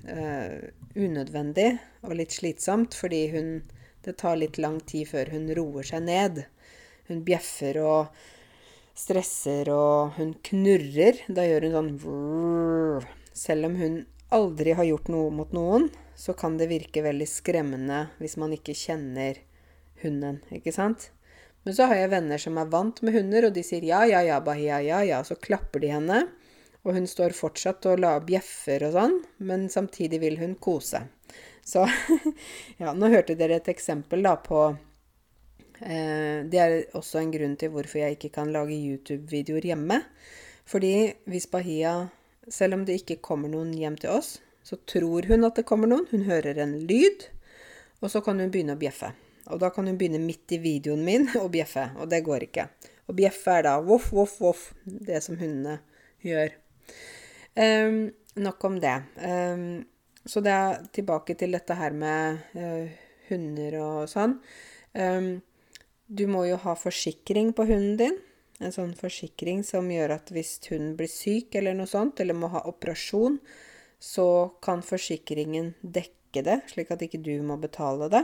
[0.07, 0.55] uh,
[0.95, 1.69] unødvendig
[2.05, 3.55] og litt slitsomt, fordi hun
[4.03, 6.41] Det tar litt lang tid før hun roer seg ned.
[7.07, 8.17] Hun bjeffer og
[8.99, 11.21] stresser, og hun knurrer.
[11.31, 13.95] Da gjør hun sånn vrr, Selv om hun
[14.33, 15.87] aldri har gjort noe mot noen,
[16.19, 19.39] så kan det virke veldig skremmende hvis man ikke kjenner
[20.03, 21.11] hunden, ikke sant?
[21.63, 24.19] Men så har jeg venner som er vant med hunder, og de sier ja, ja,
[24.27, 25.21] ja, bahia, ja, ja.
[25.23, 26.25] Så klapper de henne,
[26.83, 31.05] og hun står fortsatt og la bjeffer og sånn, men samtidig vil hun kose.
[31.63, 31.85] Så
[32.81, 34.65] ja, nå hørte dere et eksempel da på
[35.83, 39.99] Eh, det er også en grunn til hvorfor jeg ikke kan lage YouTube-videoer hjemme.
[40.69, 42.07] Fordi hvis Bahia,
[42.47, 45.91] selv om det ikke kommer noen hjem til oss, så tror hun at det kommer
[45.91, 46.07] noen.
[46.11, 47.27] Hun hører en lyd,
[47.99, 49.11] og så kan hun begynne å bjeffe.
[49.51, 52.69] Og da kan hun begynne midt i videoen min å bjeffe, og det går ikke.
[53.11, 55.81] Og bjeffe er da voff, voff, voff, det som hundene
[56.23, 56.55] gjør.
[57.53, 58.95] Um, nok om det.
[59.21, 59.83] Um,
[60.25, 62.87] så det er tilbake til dette her med uh,
[63.29, 64.37] hunder og sånn.
[64.93, 65.33] Um,
[66.07, 68.17] du må jo ha forsikring på hunden din.
[68.63, 72.51] En sånn forsikring som gjør at hvis hunden blir syk eller noe sånt, eller må
[72.53, 73.39] ha operasjon,
[74.03, 74.27] så
[74.63, 78.23] kan forsikringen dekke det, slik at ikke du må betale det.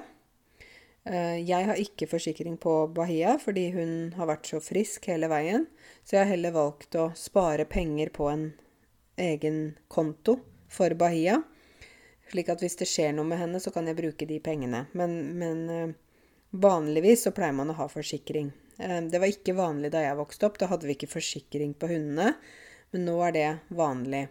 [1.07, 5.69] Uh, jeg har ikke forsikring på Bahia fordi hun har vært så frisk hele veien,
[6.03, 8.49] så jeg har heller valgt å spare penger på en
[9.19, 11.41] egen konto for Bahia.
[12.29, 14.85] Slik at hvis det skjer noe med henne, så kan jeg bruke de pengene.
[14.97, 15.93] Men, men eh,
[16.51, 18.51] vanligvis så pleier man å ha forsikring.
[18.77, 20.59] Eh, det var ikke vanlig da jeg vokste opp.
[20.61, 22.35] Da hadde vi ikke forsikring på hundene.
[22.93, 24.27] Men nå er det vanlig.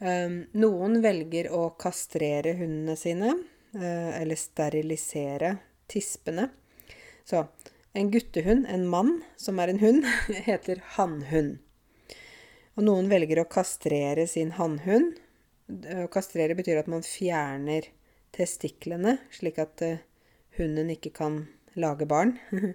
[0.00, 3.36] Eh, noen velger å kastrere hundene sine,
[3.72, 5.54] eller sterilisere
[5.92, 6.48] tispene.
[7.28, 7.44] Så
[7.92, 10.06] en guttehund, en mann som er en hund,
[10.48, 11.58] heter hannhund.
[12.72, 15.18] Og noen velger å kastrere sin hannhund,
[15.68, 17.90] å kastrere betyr at man fjerner
[18.32, 20.00] testiklene, slik at uh,
[20.56, 21.42] hunden ikke kan
[21.76, 22.38] lage barn.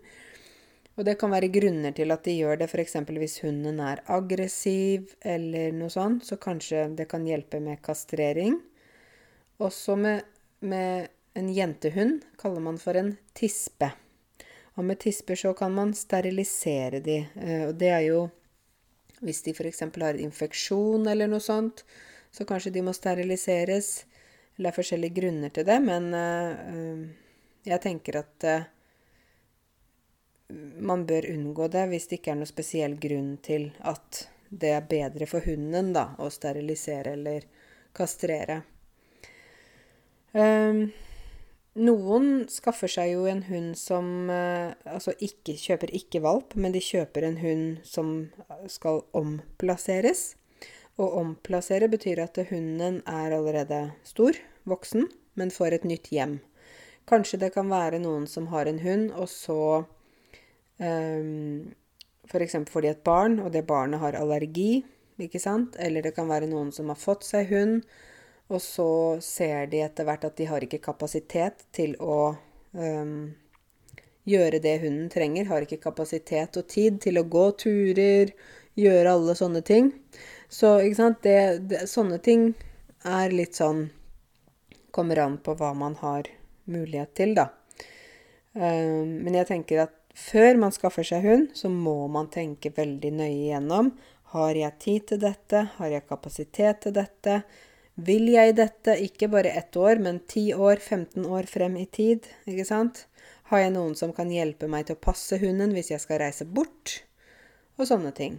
[0.95, 2.99] og det kan være grunner til at de gjør det, f.eks.
[3.09, 8.59] hvis hunden er aggressiv eller noe sånt, så kanskje det kan hjelpe med kastrering.
[9.57, 10.29] Også med,
[10.61, 13.91] med en jentehund kaller man for en tispe.
[14.77, 17.21] Og med tisper så kan man sterilisere de.
[17.35, 18.27] Uh, og det er jo
[19.25, 19.81] hvis de f.eks.
[19.81, 21.81] har en infeksjon eller noe sånt,
[22.29, 24.05] så kanskje de må steriliseres.
[24.57, 27.05] Eller det er forskjellige grunner til det, men uh,
[27.65, 28.49] jeg tenker at
[30.79, 34.85] man bør unngå det hvis det ikke er noe spesiell grunn til at det er
[34.89, 37.47] bedre for hunden da, å sterilisere eller
[37.97, 38.61] kastrere.
[40.31, 40.87] Um,
[41.77, 46.81] noen skaffer seg jo en hund som uh, Altså ikke, kjøper ikke valp, men de
[46.83, 48.11] kjøper en hund som
[48.71, 50.35] skal omplasseres.
[50.97, 55.05] Å omplassere betyr at hunden er allerede stor, voksen,
[55.37, 56.39] men får et nytt hjem.
[57.07, 59.59] Kanskje det kan være noen som har en hund, og så
[60.81, 61.69] um,
[62.27, 62.57] F.eks.
[62.57, 64.81] For får de et barn, og det barnet har allergi,
[65.21, 65.77] ikke sant?
[65.79, 67.85] Eller det kan være noen som har fått seg hund,
[68.47, 68.89] og så
[69.23, 72.37] ser de etter hvert at de har ikke kapasitet til å
[72.71, 73.33] um,
[74.27, 75.49] gjøre det hunden trenger.
[75.49, 78.31] Har ikke kapasitet og tid til å gå turer,
[78.79, 79.91] gjøre alle sånne ting.
[80.47, 82.53] Så ikke sant, det, det, sånne ting
[83.07, 83.89] er litt sånn
[84.97, 86.25] Kommer an på hva man har
[86.71, 87.51] mulighet til, da.
[88.55, 93.11] Um, men jeg tenker at før man skaffer seg hund, så må man tenke veldig
[93.19, 93.91] nøye igjennom.
[94.33, 95.61] Har jeg tid til dette?
[95.75, 97.35] Har jeg kapasitet til dette?
[97.97, 102.27] Vil jeg dette ikke bare ett år, men ti år, 15 år frem i tid?
[102.45, 103.07] Ikke sant?
[103.49, 106.45] Har jeg noen som kan hjelpe meg til å passe hunden hvis jeg skal reise
[106.45, 106.99] bort?
[107.81, 108.37] Og sånne ting.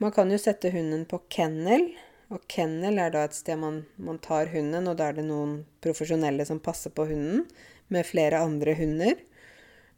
[0.00, 1.90] Man kan jo sette hunden på kennel,
[2.32, 5.62] og kennel er da et sted man, man tar hunden, og da er det noen
[5.84, 7.44] profesjonelle som passer på hunden,
[7.92, 9.20] med flere andre hunder.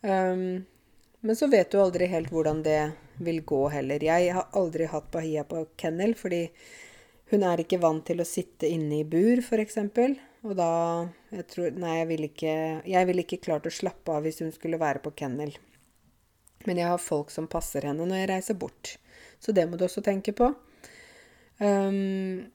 [0.03, 0.65] Um,
[1.21, 2.81] men så vet du aldri helt hvordan det
[3.21, 4.03] vil gå heller.
[4.03, 6.47] Jeg har aldri hatt Bahia på kennel, fordi
[7.31, 9.79] hun er ikke vant til å sitte inne i bur, f.eks.
[10.43, 10.71] Og da
[11.31, 12.55] jeg tror, Nei, jeg ville ikke,
[13.11, 15.55] vil ikke klart å slappe av hvis hun skulle være på kennel.
[16.67, 18.97] Men jeg har folk som passer henne når jeg reiser bort.
[19.41, 20.51] Så det må du også tenke på.
[21.61, 22.49] Um,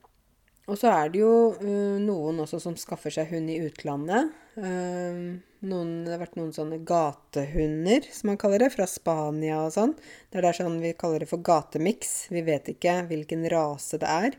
[0.66, 4.32] og så er det jo uh, noen også som skaffer seg hund i utlandet.
[4.58, 9.74] Um, noen, det har vært noen sånne gatehunder, som man kaller det, fra Spania og
[9.74, 9.94] sånn.
[10.30, 12.26] Det er der sånn vi kaller det for gatemiks.
[12.34, 14.38] Vi vet ikke hvilken rase det er.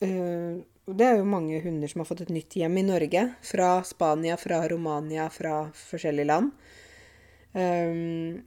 [0.00, 0.60] Uh,
[0.90, 3.24] det er jo mange hunder som har fått et nytt hjem i Norge.
[3.46, 6.54] Fra Spania, fra Romania, fra forskjellige land.
[7.52, 8.40] Um,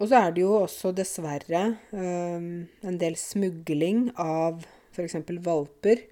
[0.00, 1.62] og så er det jo også dessverre
[1.92, 4.64] um, en del smugling av
[4.94, 5.16] f.eks.
[5.44, 6.02] valper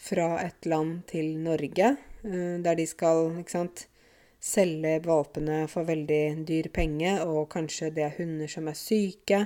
[0.00, 1.94] fra et land til Norge,
[2.24, 3.86] uh, der de skal sant,
[4.40, 9.44] selge valpene for veldig dyr penge, og kanskje det er hunder som er syke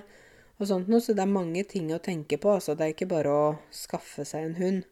[0.58, 1.02] og sånt noe.
[1.02, 2.56] Så det er mange ting å tenke på.
[2.56, 4.82] Altså, det er ikke bare å skaffe seg en hund.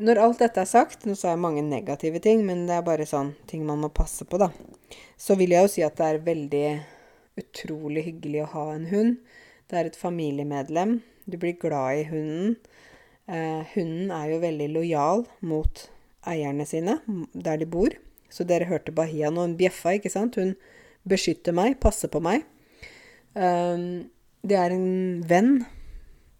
[0.00, 3.04] Når alt dette er sagt, nå sa jeg mange negative ting, men det er bare
[3.08, 4.48] sånn ting man må passe på, da.
[5.20, 6.66] Så vil jeg jo si at det er veldig
[7.42, 9.18] utrolig hyggelig å ha en hund.
[9.68, 11.00] Det er et familiemedlem.
[11.28, 12.56] Du blir glad i hunden.
[13.28, 15.84] Eh, hunden er jo veldig lojal mot
[16.28, 16.98] eierne sine
[17.32, 17.92] der de bor.
[18.32, 19.44] Så dere hørte Bahia nå.
[19.44, 20.40] Hun bjeffa, ikke sant?
[20.40, 20.56] Hun
[21.08, 22.46] beskytter meg, passer på meg.
[23.34, 24.10] Um,
[24.42, 25.64] det er en venn.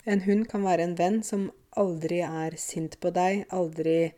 [0.05, 4.13] En hund kan være en venn som aldri er sint på deg, aldri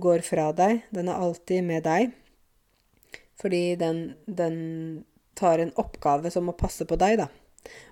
[0.00, 0.82] går fra deg.
[0.94, 2.10] Den er alltid med deg.
[3.40, 4.58] Fordi den, den
[5.38, 7.30] tar en oppgave som å passe på deg, da.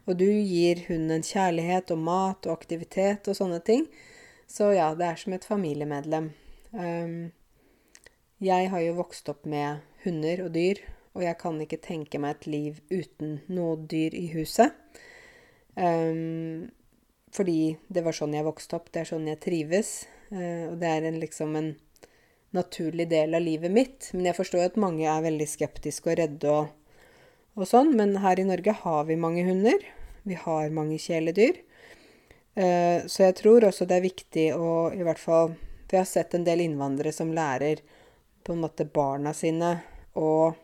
[0.08, 3.86] Og du gir hunden kjærlighet og mat og aktivitet og sånne ting.
[4.48, 6.30] Så ja, det er som et familiemedlem.
[6.72, 7.30] Um,
[8.44, 10.80] jeg har jo vokst opp med hunder og dyr,
[11.18, 14.70] og jeg kan ikke tenke meg et liv uten noe dyr i huset.
[15.74, 16.70] Um,
[17.34, 19.92] fordi det var sånn jeg vokste opp, det er sånn jeg trives.
[20.30, 21.72] Uh, og det er en, liksom en
[22.54, 24.12] naturlig del av livet mitt.
[24.14, 26.70] Men jeg forstår at mange er veldig skeptiske og redde og,
[27.58, 27.90] og sånn.
[27.98, 29.82] Men her i Norge har vi mange hunder.
[30.22, 31.58] Vi har mange kjæledyr.
[32.54, 35.52] Uh, så jeg tror også det er viktig å i hvert fall
[35.86, 37.82] For jeg har sett en del innvandrere som lærer
[38.44, 39.70] på en måte barna sine
[40.16, 40.56] eh,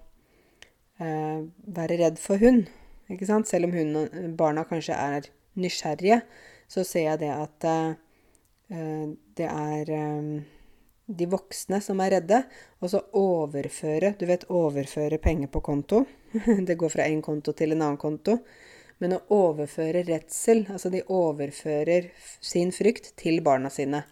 [1.04, 2.66] være redd for hund.
[3.12, 3.48] Ikke sant?
[3.50, 5.28] Selv om hun, barna kanskje er
[5.60, 6.22] nysgjerrige,
[6.70, 10.28] så ser jeg det at eh, det er eh,
[11.04, 12.40] de voksne som er redde,
[12.80, 16.04] og så overføre Du vet, overføre penger på konto.
[16.68, 18.38] det går fra én konto til en annen konto.
[19.02, 22.08] Men å overføre redsel, altså de overfører
[22.40, 24.04] sin frykt til barna sine.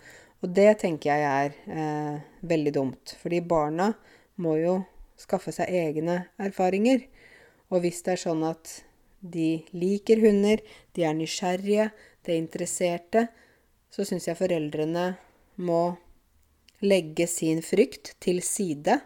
[0.43, 3.15] Og det tenker jeg er eh, veldig dumt.
[3.23, 3.93] Fordi barna
[4.43, 4.81] må jo
[5.21, 7.05] skaffe seg egne erfaringer.
[7.73, 8.81] Og hvis det er sånn at
[9.23, 10.61] de liker hunder,
[10.97, 11.91] de er nysgjerrige,
[12.27, 13.27] de er interesserte,
[13.93, 15.13] så syns jeg foreldrene
[15.63, 15.83] må
[16.83, 18.99] legge sin frykt til side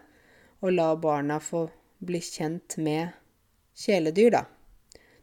[0.63, 1.67] og la barna få
[2.01, 3.13] bli kjent med
[3.77, 4.43] kjæledyr, da.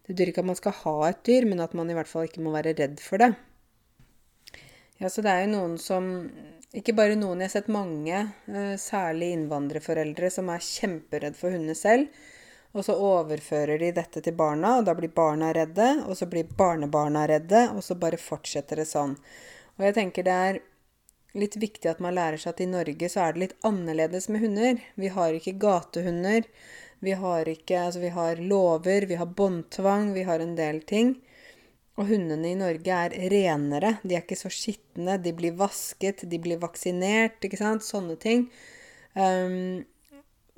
[0.05, 2.29] Det betyr ikke at man skal ha et dyr, men at man i hvert fall
[2.29, 3.33] ikke må være redd for det.
[5.01, 6.11] Ja, så det er jo noen som
[6.75, 8.21] Ikke bare noen, jeg har sett mange,
[8.51, 12.09] eh, særlig innvandrerforeldre, som er kjemperedd for hundene selv.
[12.75, 16.05] Og så overfører de dette til barna, og da blir barna redde.
[16.09, 19.15] Og så blir barnebarna redde, og så bare fortsetter det sånn.
[19.79, 20.59] Og jeg tenker det er
[21.35, 24.43] litt viktig at man lærer seg at i Norge så er det litt annerledes med
[24.43, 24.83] hunder.
[24.97, 26.43] Vi har ikke gatehunder.
[26.99, 31.21] Vi har ikke Altså, vi har lover, vi har båndtvang, vi har en del ting.
[31.95, 33.97] Og hundene i Norge er renere.
[34.03, 35.19] De er ikke så skitne.
[35.23, 37.87] De blir vasket, de blir vaksinert, ikke sant.
[37.87, 38.49] Sånne ting.
[39.15, 39.85] Um,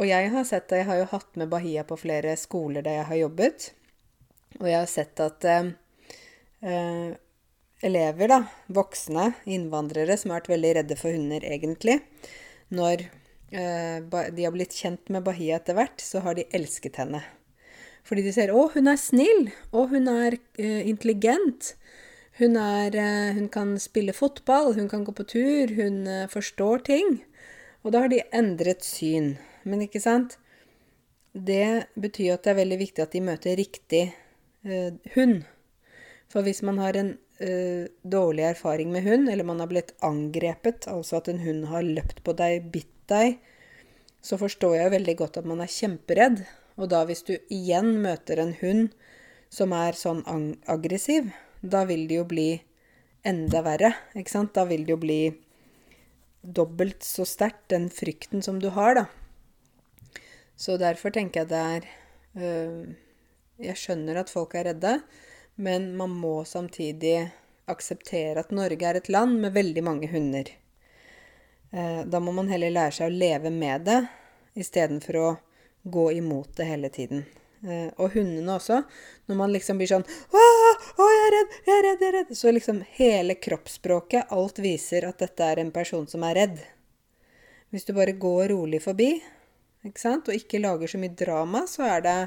[0.00, 0.80] og jeg har sett det.
[0.80, 3.68] Jeg har jo hatt med Bahia på flere skoler der jeg har jobbet.
[4.62, 5.70] Og jeg har sett at uh,
[6.64, 7.12] uh,
[7.84, 8.40] elever, da,
[8.72, 11.98] voksne innvandrere som har vært veldig redde for hunder egentlig,
[12.72, 13.04] når
[13.52, 13.98] uh,
[14.32, 17.20] de har blitt kjent med Bahia etter hvert, så har de elsket henne.
[18.06, 19.48] Fordi de ser 'Å, hun er snill.
[19.74, 21.74] Å, hun er uh, intelligent.
[22.38, 24.74] Hun, er, uh, hun kan spille fotball.
[24.78, 25.74] Hun kan gå på tur.
[25.74, 27.20] Hun uh, forstår ting.'
[27.82, 29.36] Og da har de endret syn.
[29.66, 30.38] Men ikke sant?
[31.34, 34.06] Det betyr at det er veldig viktig at de møter riktig
[35.14, 35.44] hund.
[36.32, 37.12] For hvis man har en
[38.02, 42.24] dårlig erfaring med hund, eller man har blitt angrepet, altså at en hund har løpt
[42.26, 43.36] på deg, bitt deg,
[44.18, 46.42] så forstår jeg veldig godt at man er kjemperedd.
[46.76, 48.94] Og da hvis du igjen møter en hund
[49.52, 50.22] som er sånn
[50.68, 51.30] aggressiv,
[51.62, 52.50] da vil det jo bli
[53.26, 54.54] enda verre, ikke sant?
[54.54, 55.20] Da vil det jo bli
[56.42, 59.06] dobbelt så sterkt, den frykten som du har, da.
[60.56, 61.88] Så derfor tenker jeg det er
[62.40, 62.84] øh,
[63.60, 64.98] Jeg skjønner at folk er redde,
[65.56, 67.30] men man må samtidig
[67.66, 70.50] akseptere at Norge er et land med veldig mange hunder.
[71.72, 74.02] Eh, da må man heller lære seg å leve med det,
[74.60, 75.30] istedenfor å
[75.86, 77.24] gå imot det hele tiden.
[77.64, 78.82] Eh, og hundene også.
[79.26, 80.42] Når man liksom blir sånn å,
[81.00, 82.32] jeg er redd, jeg er redd, jeg er redd.
[82.38, 86.58] Så liksom hele kroppsspråket, alt viser at dette er en person som er redd.
[87.74, 89.16] Hvis du bare går rolig forbi,
[89.86, 92.18] ikke sant, og ikke lager så mye drama, så er det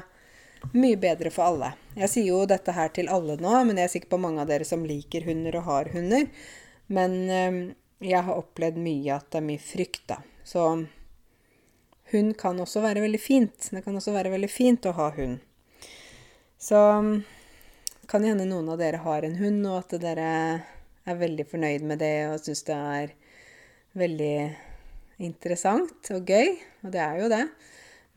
[0.76, 1.72] mye bedre for alle.
[1.96, 4.50] Jeg sier jo dette her til alle nå, men jeg er sikker på mange av
[4.50, 6.26] dere som liker hunder og har hunder.
[6.92, 7.60] Men øh,
[8.04, 10.20] jeg har opplevd mye at det er mye frykt, da.
[10.44, 10.66] Så
[12.12, 13.70] hund kan også være veldig fint.
[13.70, 15.38] Det kan også være veldig fint å ha hund.
[16.60, 16.80] Så
[18.10, 20.30] kan det hende noen av dere har en hund, og at dere
[21.08, 23.14] er veldig fornøyd med det og syns det er
[24.00, 24.34] veldig
[25.24, 26.56] interessant og gøy.
[26.84, 27.44] Og det er jo det.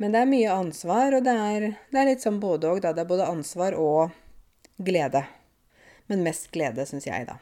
[0.01, 2.91] Men det er mye ansvar, og det er, det er litt sånn både òg, da.
[2.95, 4.13] Det er både ansvar og
[4.81, 5.23] glede.
[6.11, 7.37] Men mest glede, syns jeg, da.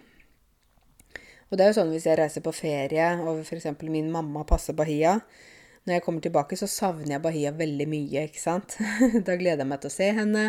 [1.49, 3.67] Og det er jo sånn hvis jeg reiser på ferie, og f.eks.
[3.87, 5.17] min mamma passer Bahia,
[5.85, 8.77] når jeg kommer tilbake, så savner jeg Bahia veldig mye, ikke sant.
[9.27, 10.45] da gleder jeg meg til å se henne.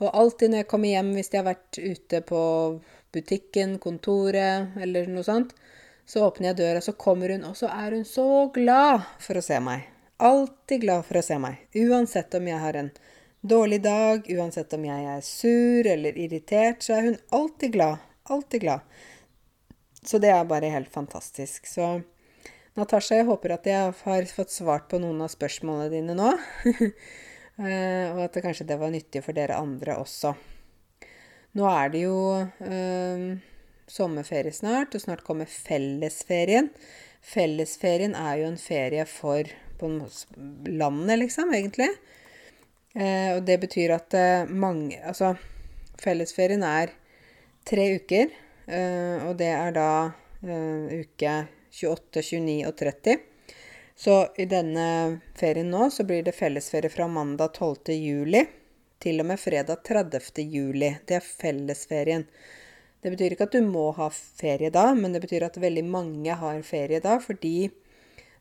[0.00, 2.42] Og alltid når jeg kommer hjem, hvis jeg har vært ute på
[3.14, 5.52] butikken, kontoret eller noe sånt,
[6.08, 9.44] så åpner jeg døra, så kommer hun, og så er hun så glad for å
[9.44, 9.84] se meg.
[10.24, 11.60] Alltid glad for å se meg.
[11.76, 12.90] Uansett om jeg har en
[13.44, 18.04] dårlig dag, uansett om jeg er sur eller irritert, så er hun alltid glad.
[18.32, 18.80] Alltid glad.
[20.04, 21.66] Så det er bare helt fantastisk.
[21.68, 22.00] Så
[22.74, 26.34] Natasha, jeg håper at jeg har fått svart på noen av spørsmålene dine nå.
[27.54, 30.32] Eh, og at det kanskje det var nyttig for dere andre også.
[31.54, 33.22] Nå er det jo øh,
[33.86, 36.72] sommerferie snart, og snart kommer fellesferien.
[37.22, 39.54] Fellesferien er jo en ferie for
[40.66, 41.92] landet, liksom, egentlig.
[42.98, 45.36] Eh, og det betyr at eh, mange Altså,
[46.02, 46.90] fellesferien er
[47.70, 48.34] tre uker.
[48.66, 49.90] Eh, og det er da
[50.42, 51.38] eh, uke
[51.74, 53.16] 28, 29 og 30.
[53.94, 57.94] Så i denne ferien nå så blir det fellesferie fra mandag 12.
[57.94, 58.42] juli
[59.02, 60.42] til og med fredag 30.
[60.50, 60.90] juli.
[61.06, 62.26] Det er fellesferien.
[63.04, 66.36] Det betyr ikke at du må ha ferie da, men det betyr at veldig mange
[66.40, 67.68] har ferie da fordi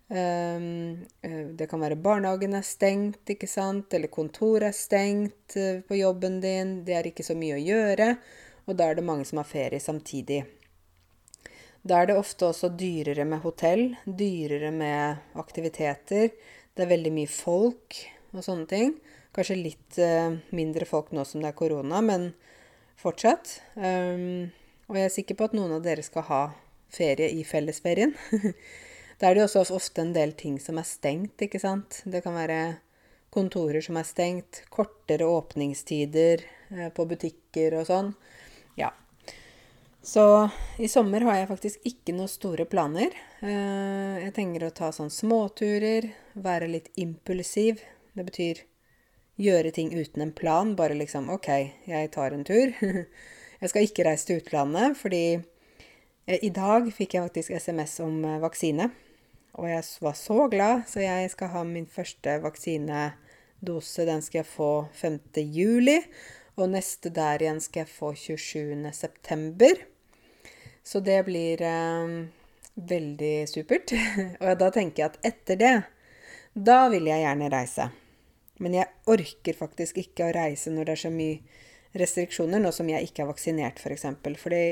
[0.07, 1.03] um,
[1.59, 6.39] det kan være barnehagen er stengt, ikke sant, eller kontoret er stengt uh, på jobben
[6.39, 6.77] din.
[6.87, 8.13] Det er ikke så mye å gjøre,
[8.63, 10.45] og da er det mange som har ferie samtidig.
[11.83, 16.29] Da er det ofte også dyrere med hotell, dyrere med aktiviteter.
[16.71, 17.97] Det er veldig mye folk
[18.31, 18.93] og sånne ting.
[19.35, 22.29] Kanskje litt uh, mindre folk nå som det er korona, men
[23.01, 23.57] fortsatt.
[23.75, 24.53] Um,
[24.87, 26.41] og jeg er sikker på at noen av dere skal ha
[26.93, 28.15] ferie i fellesferien.
[29.19, 31.99] da er det også ofte en del ting som er stengt, ikke sant.
[32.05, 32.61] Det kan være
[33.33, 38.13] kontorer som er stengt, kortere åpningstider uh, på butikker og sånn.
[40.03, 40.49] Så
[40.83, 43.13] i sommer har jeg faktisk ikke noen store planer.
[43.39, 47.79] Eh, jeg tenker å ta sånn småturer, være litt impulsiv.
[48.11, 48.59] Det betyr
[49.39, 50.73] gjøre ting uten en plan.
[50.75, 51.47] Bare liksom OK,
[51.87, 52.75] jeg tar en tur.
[53.63, 58.17] Jeg skal ikke reise til utlandet, fordi eh, i dag fikk jeg faktisk SMS om
[58.27, 58.89] eh, vaksine.
[59.55, 64.03] Og jeg var så glad, så jeg skal ha min første vaksinedose.
[64.09, 65.15] Den skal jeg få 5.
[65.47, 65.95] juli.
[66.59, 68.83] Og neste der igjen skal jeg få 27.
[68.91, 69.79] september.
[70.83, 72.15] Så det blir eh,
[72.73, 73.93] veldig supert.
[74.43, 75.75] og da tenker jeg at etter det,
[76.53, 77.89] da vil jeg gjerne reise.
[78.63, 81.61] Men jeg orker faktisk ikke å reise når det er så mye
[81.97, 83.85] restriksjoner, nå som jeg ikke er vaksinert, f.eks.
[83.85, 84.37] For eksempel.
[84.39, 84.63] Fordi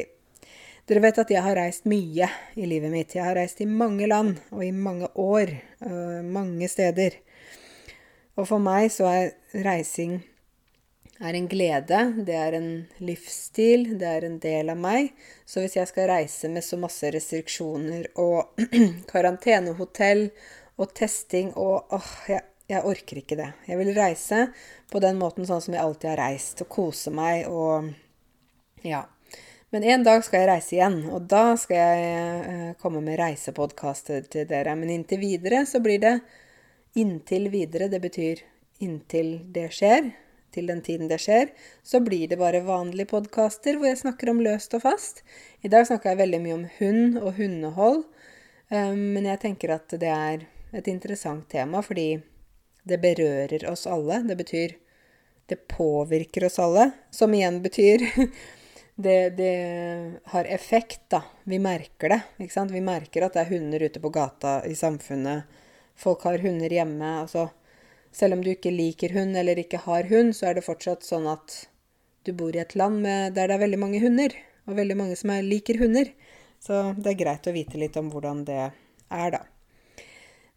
[0.89, 3.16] dere vet at jeg har reist mye i livet mitt.
[3.16, 5.53] Jeg har reist i mange land og i mange år.
[5.86, 7.18] Øh, mange steder.
[8.36, 10.20] Og for meg så er reising
[11.22, 12.69] er en glede, det er en
[13.03, 15.11] livsstil, det er en del av meg.
[15.45, 18.61] Så hvis jeg skal reise med så masse restriksjoner og
[19.11, 20.30] karantenehotell
[20.82, 23.49] og testing og åh, jeg, jeg, orker ikke det.
[23.69, 24.47] Jeg vil reise
[24.91, 27.91] på den måten sånn som jeg alltid har reist, og kose meg og
[28.88, 29.05] ja.
[29.72, 34.26] Men en dag skal jeg reise igjen, og da skal jeg uh, komme med reisepodkaster
[34.28, 34.74] til dere.
[34.76, 36.17] Men inntil videre så blir det
[36.99, 37.88] inntil videre.
[37.88, 38.41] Det betyr
[38.84, 40.09] inntil det skjer
[40.54, 41.52] til den tiden det skjer,
[41.84, 45.24] så blir det bare vanlige podkaster hvor jeg snakker om løst og fast.
[45.64, 48.04] I dag snakker jeg veldig mye om hund og hundehold,
[48.70, 52.14] eh, men jeg tenker at det er et interessant tema fordi
[52.88, 54.24] det berører oss alle.
[54.28, 54.78] Det betyr
[55.52, 58.06] det påvirker oss alle, som igjen betyr
[58.95, 59.56] det, det,
[60.32, 61.24] har effekt, da.
[61.43, 62.22] Vi merker det.
[62.39, 62.72] ikke sant?
[62.72, 65.60] Vi merker at det er hunder ute på gata i samfunnet.
[65.99, 67.10] Folk har hunder hjemme.
[67.26, 67.49] altså
[68.12, 71.30] selv om du ikke liker hund eller ikke har hund, så er det fortsatt sånn
[71.32, 71.62] at
[72.28, 74.36] du bor i et land med, der det er veldig mange hunder,
[74.68, 76.12] og veldig mange som er, liker hunder.
[76.62, 79.41] Så det er greit å vite litt om hvordan det er, da.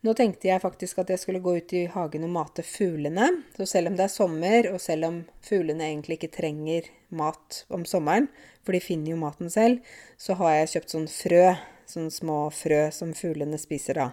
[0.04, 3.30] Nå tenkte jeg faktisk at jeg skulle gå ut i hagen og mate fuglene.
[3.56, 7.86] Så selv om det er sommer, og selv om fuglene egentlig ikke trenger mat om
[7.88, 8.28] sommeren,
[8.60, 9.80] for de finner jo maten selv,
[10.20, 11.46] så har jeg kjøpt sånn frø,
[11.88, 14.10] sånne små frø som fuglene spiser da.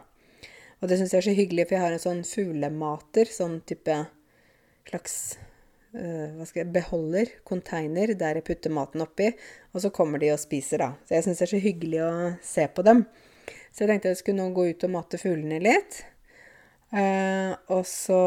[0.82, 3.98] Og det syns jeg er så hyggelig, for jeg har en sånn fuglemater, sånn type
[4.90, 5.18] slags
[5.94, 9.30] uh, hva skal jeg, beholder, container, der jeg putter maten oppi,
[9.76, 10.90] og så kommer de og spiser, da.
[11.06, 12.12] Så jeg syns det er så hyggelig å
[12.46, 13.06] se på dem.
[13.72, 16.02] Så jeg tenkte jeg skulle nå gå ut og mate fuglene litt.
[16.92, 18.22] Uh, og så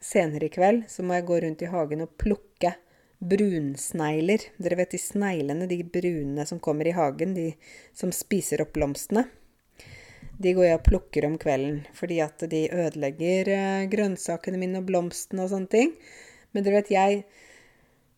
[0.00, 2.74] senere i kveld så må jeg gå rundt i hagen og plukke
[3.20, 4.50] brunsnegler.
[4.60, 7.52] Dere vet de sneglene, de brune som kommer i hagen, de
[7.96, 9.28] som spiser opp blomstene.
[10.40, 14.88] De går jeg og plukker om kvelden, fordi at de ødelegger eh, grønnsakene mine og
[14.88, 15.92] blomstene og sånne ting.
[16.54, 17.22] Men dere vet, jeg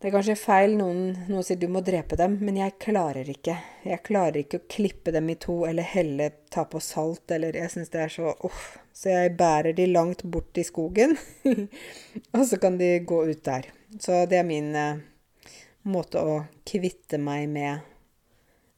[0.03, 3.55] Det er kanskje feil noen, noen sier du må drepe dem, men jeg klarer ikke.
[3.87, 7.71] Jeg klarer ikke å klippe dem i to eller helle ta på salt eller Jeg
[7.71, 8.65] syns det er så uff.
[8.93, 11.15] Så jeg bærer de langt bort i skogen,
[12.35, 13.71] og så kan de gå ut der.
[14.03, 14.99] Så det er min eh,
[15.87, 16.35] måte å
[16.67, 17.87] kvitte meg med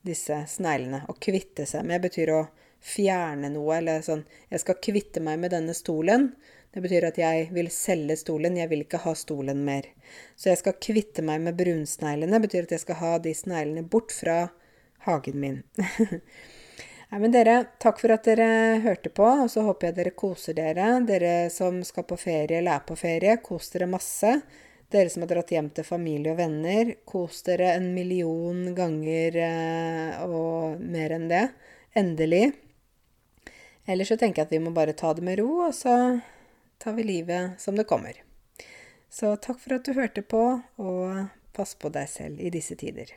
[0.05, 1.07] disse sneglene.
[1.09, 2.45] Å kvitte seg med betyr å
[2.85, 6.33] fjerne noe, eller sånn Jeg skal kvitte meg med denne stolen.
[6.75, 9.87] Det betyr at jeg vil selge stolen, jeg vil ikke ha stolen mer.
[10.35, 14.13] Så jeg skal kvitte meg med brunsneglene, betyr at jeg skal ha de sneglene bort
[14.13, 14.49] fra
[15.07, 15.63] hagen min.
[17.15, 20.57] Nei, men dere, takk for at dere hørte på, og så håper jeg dere koser
[20.59, 20.89] dere.
[21.07, 24.33] Dere som skal på ferie eller er på ferie, kos dere masse.
[24.91, 30.27] Dere som har dratt hjem til familie og venner, kos dere en million ganger eh,
[30.27, 31.47] og mer enn det.
[31.95, 32.49] Endelig.
[33.87, 36.21] Ellers så tenker jeg at vi må bare ta det med ro, og så
[36.81, 38.21] tar vi livet som det kommer.
[39.13, 40.45] Så takk for at du hørte på,
[40.81, 43.13] og pass på deg selv i disse tider.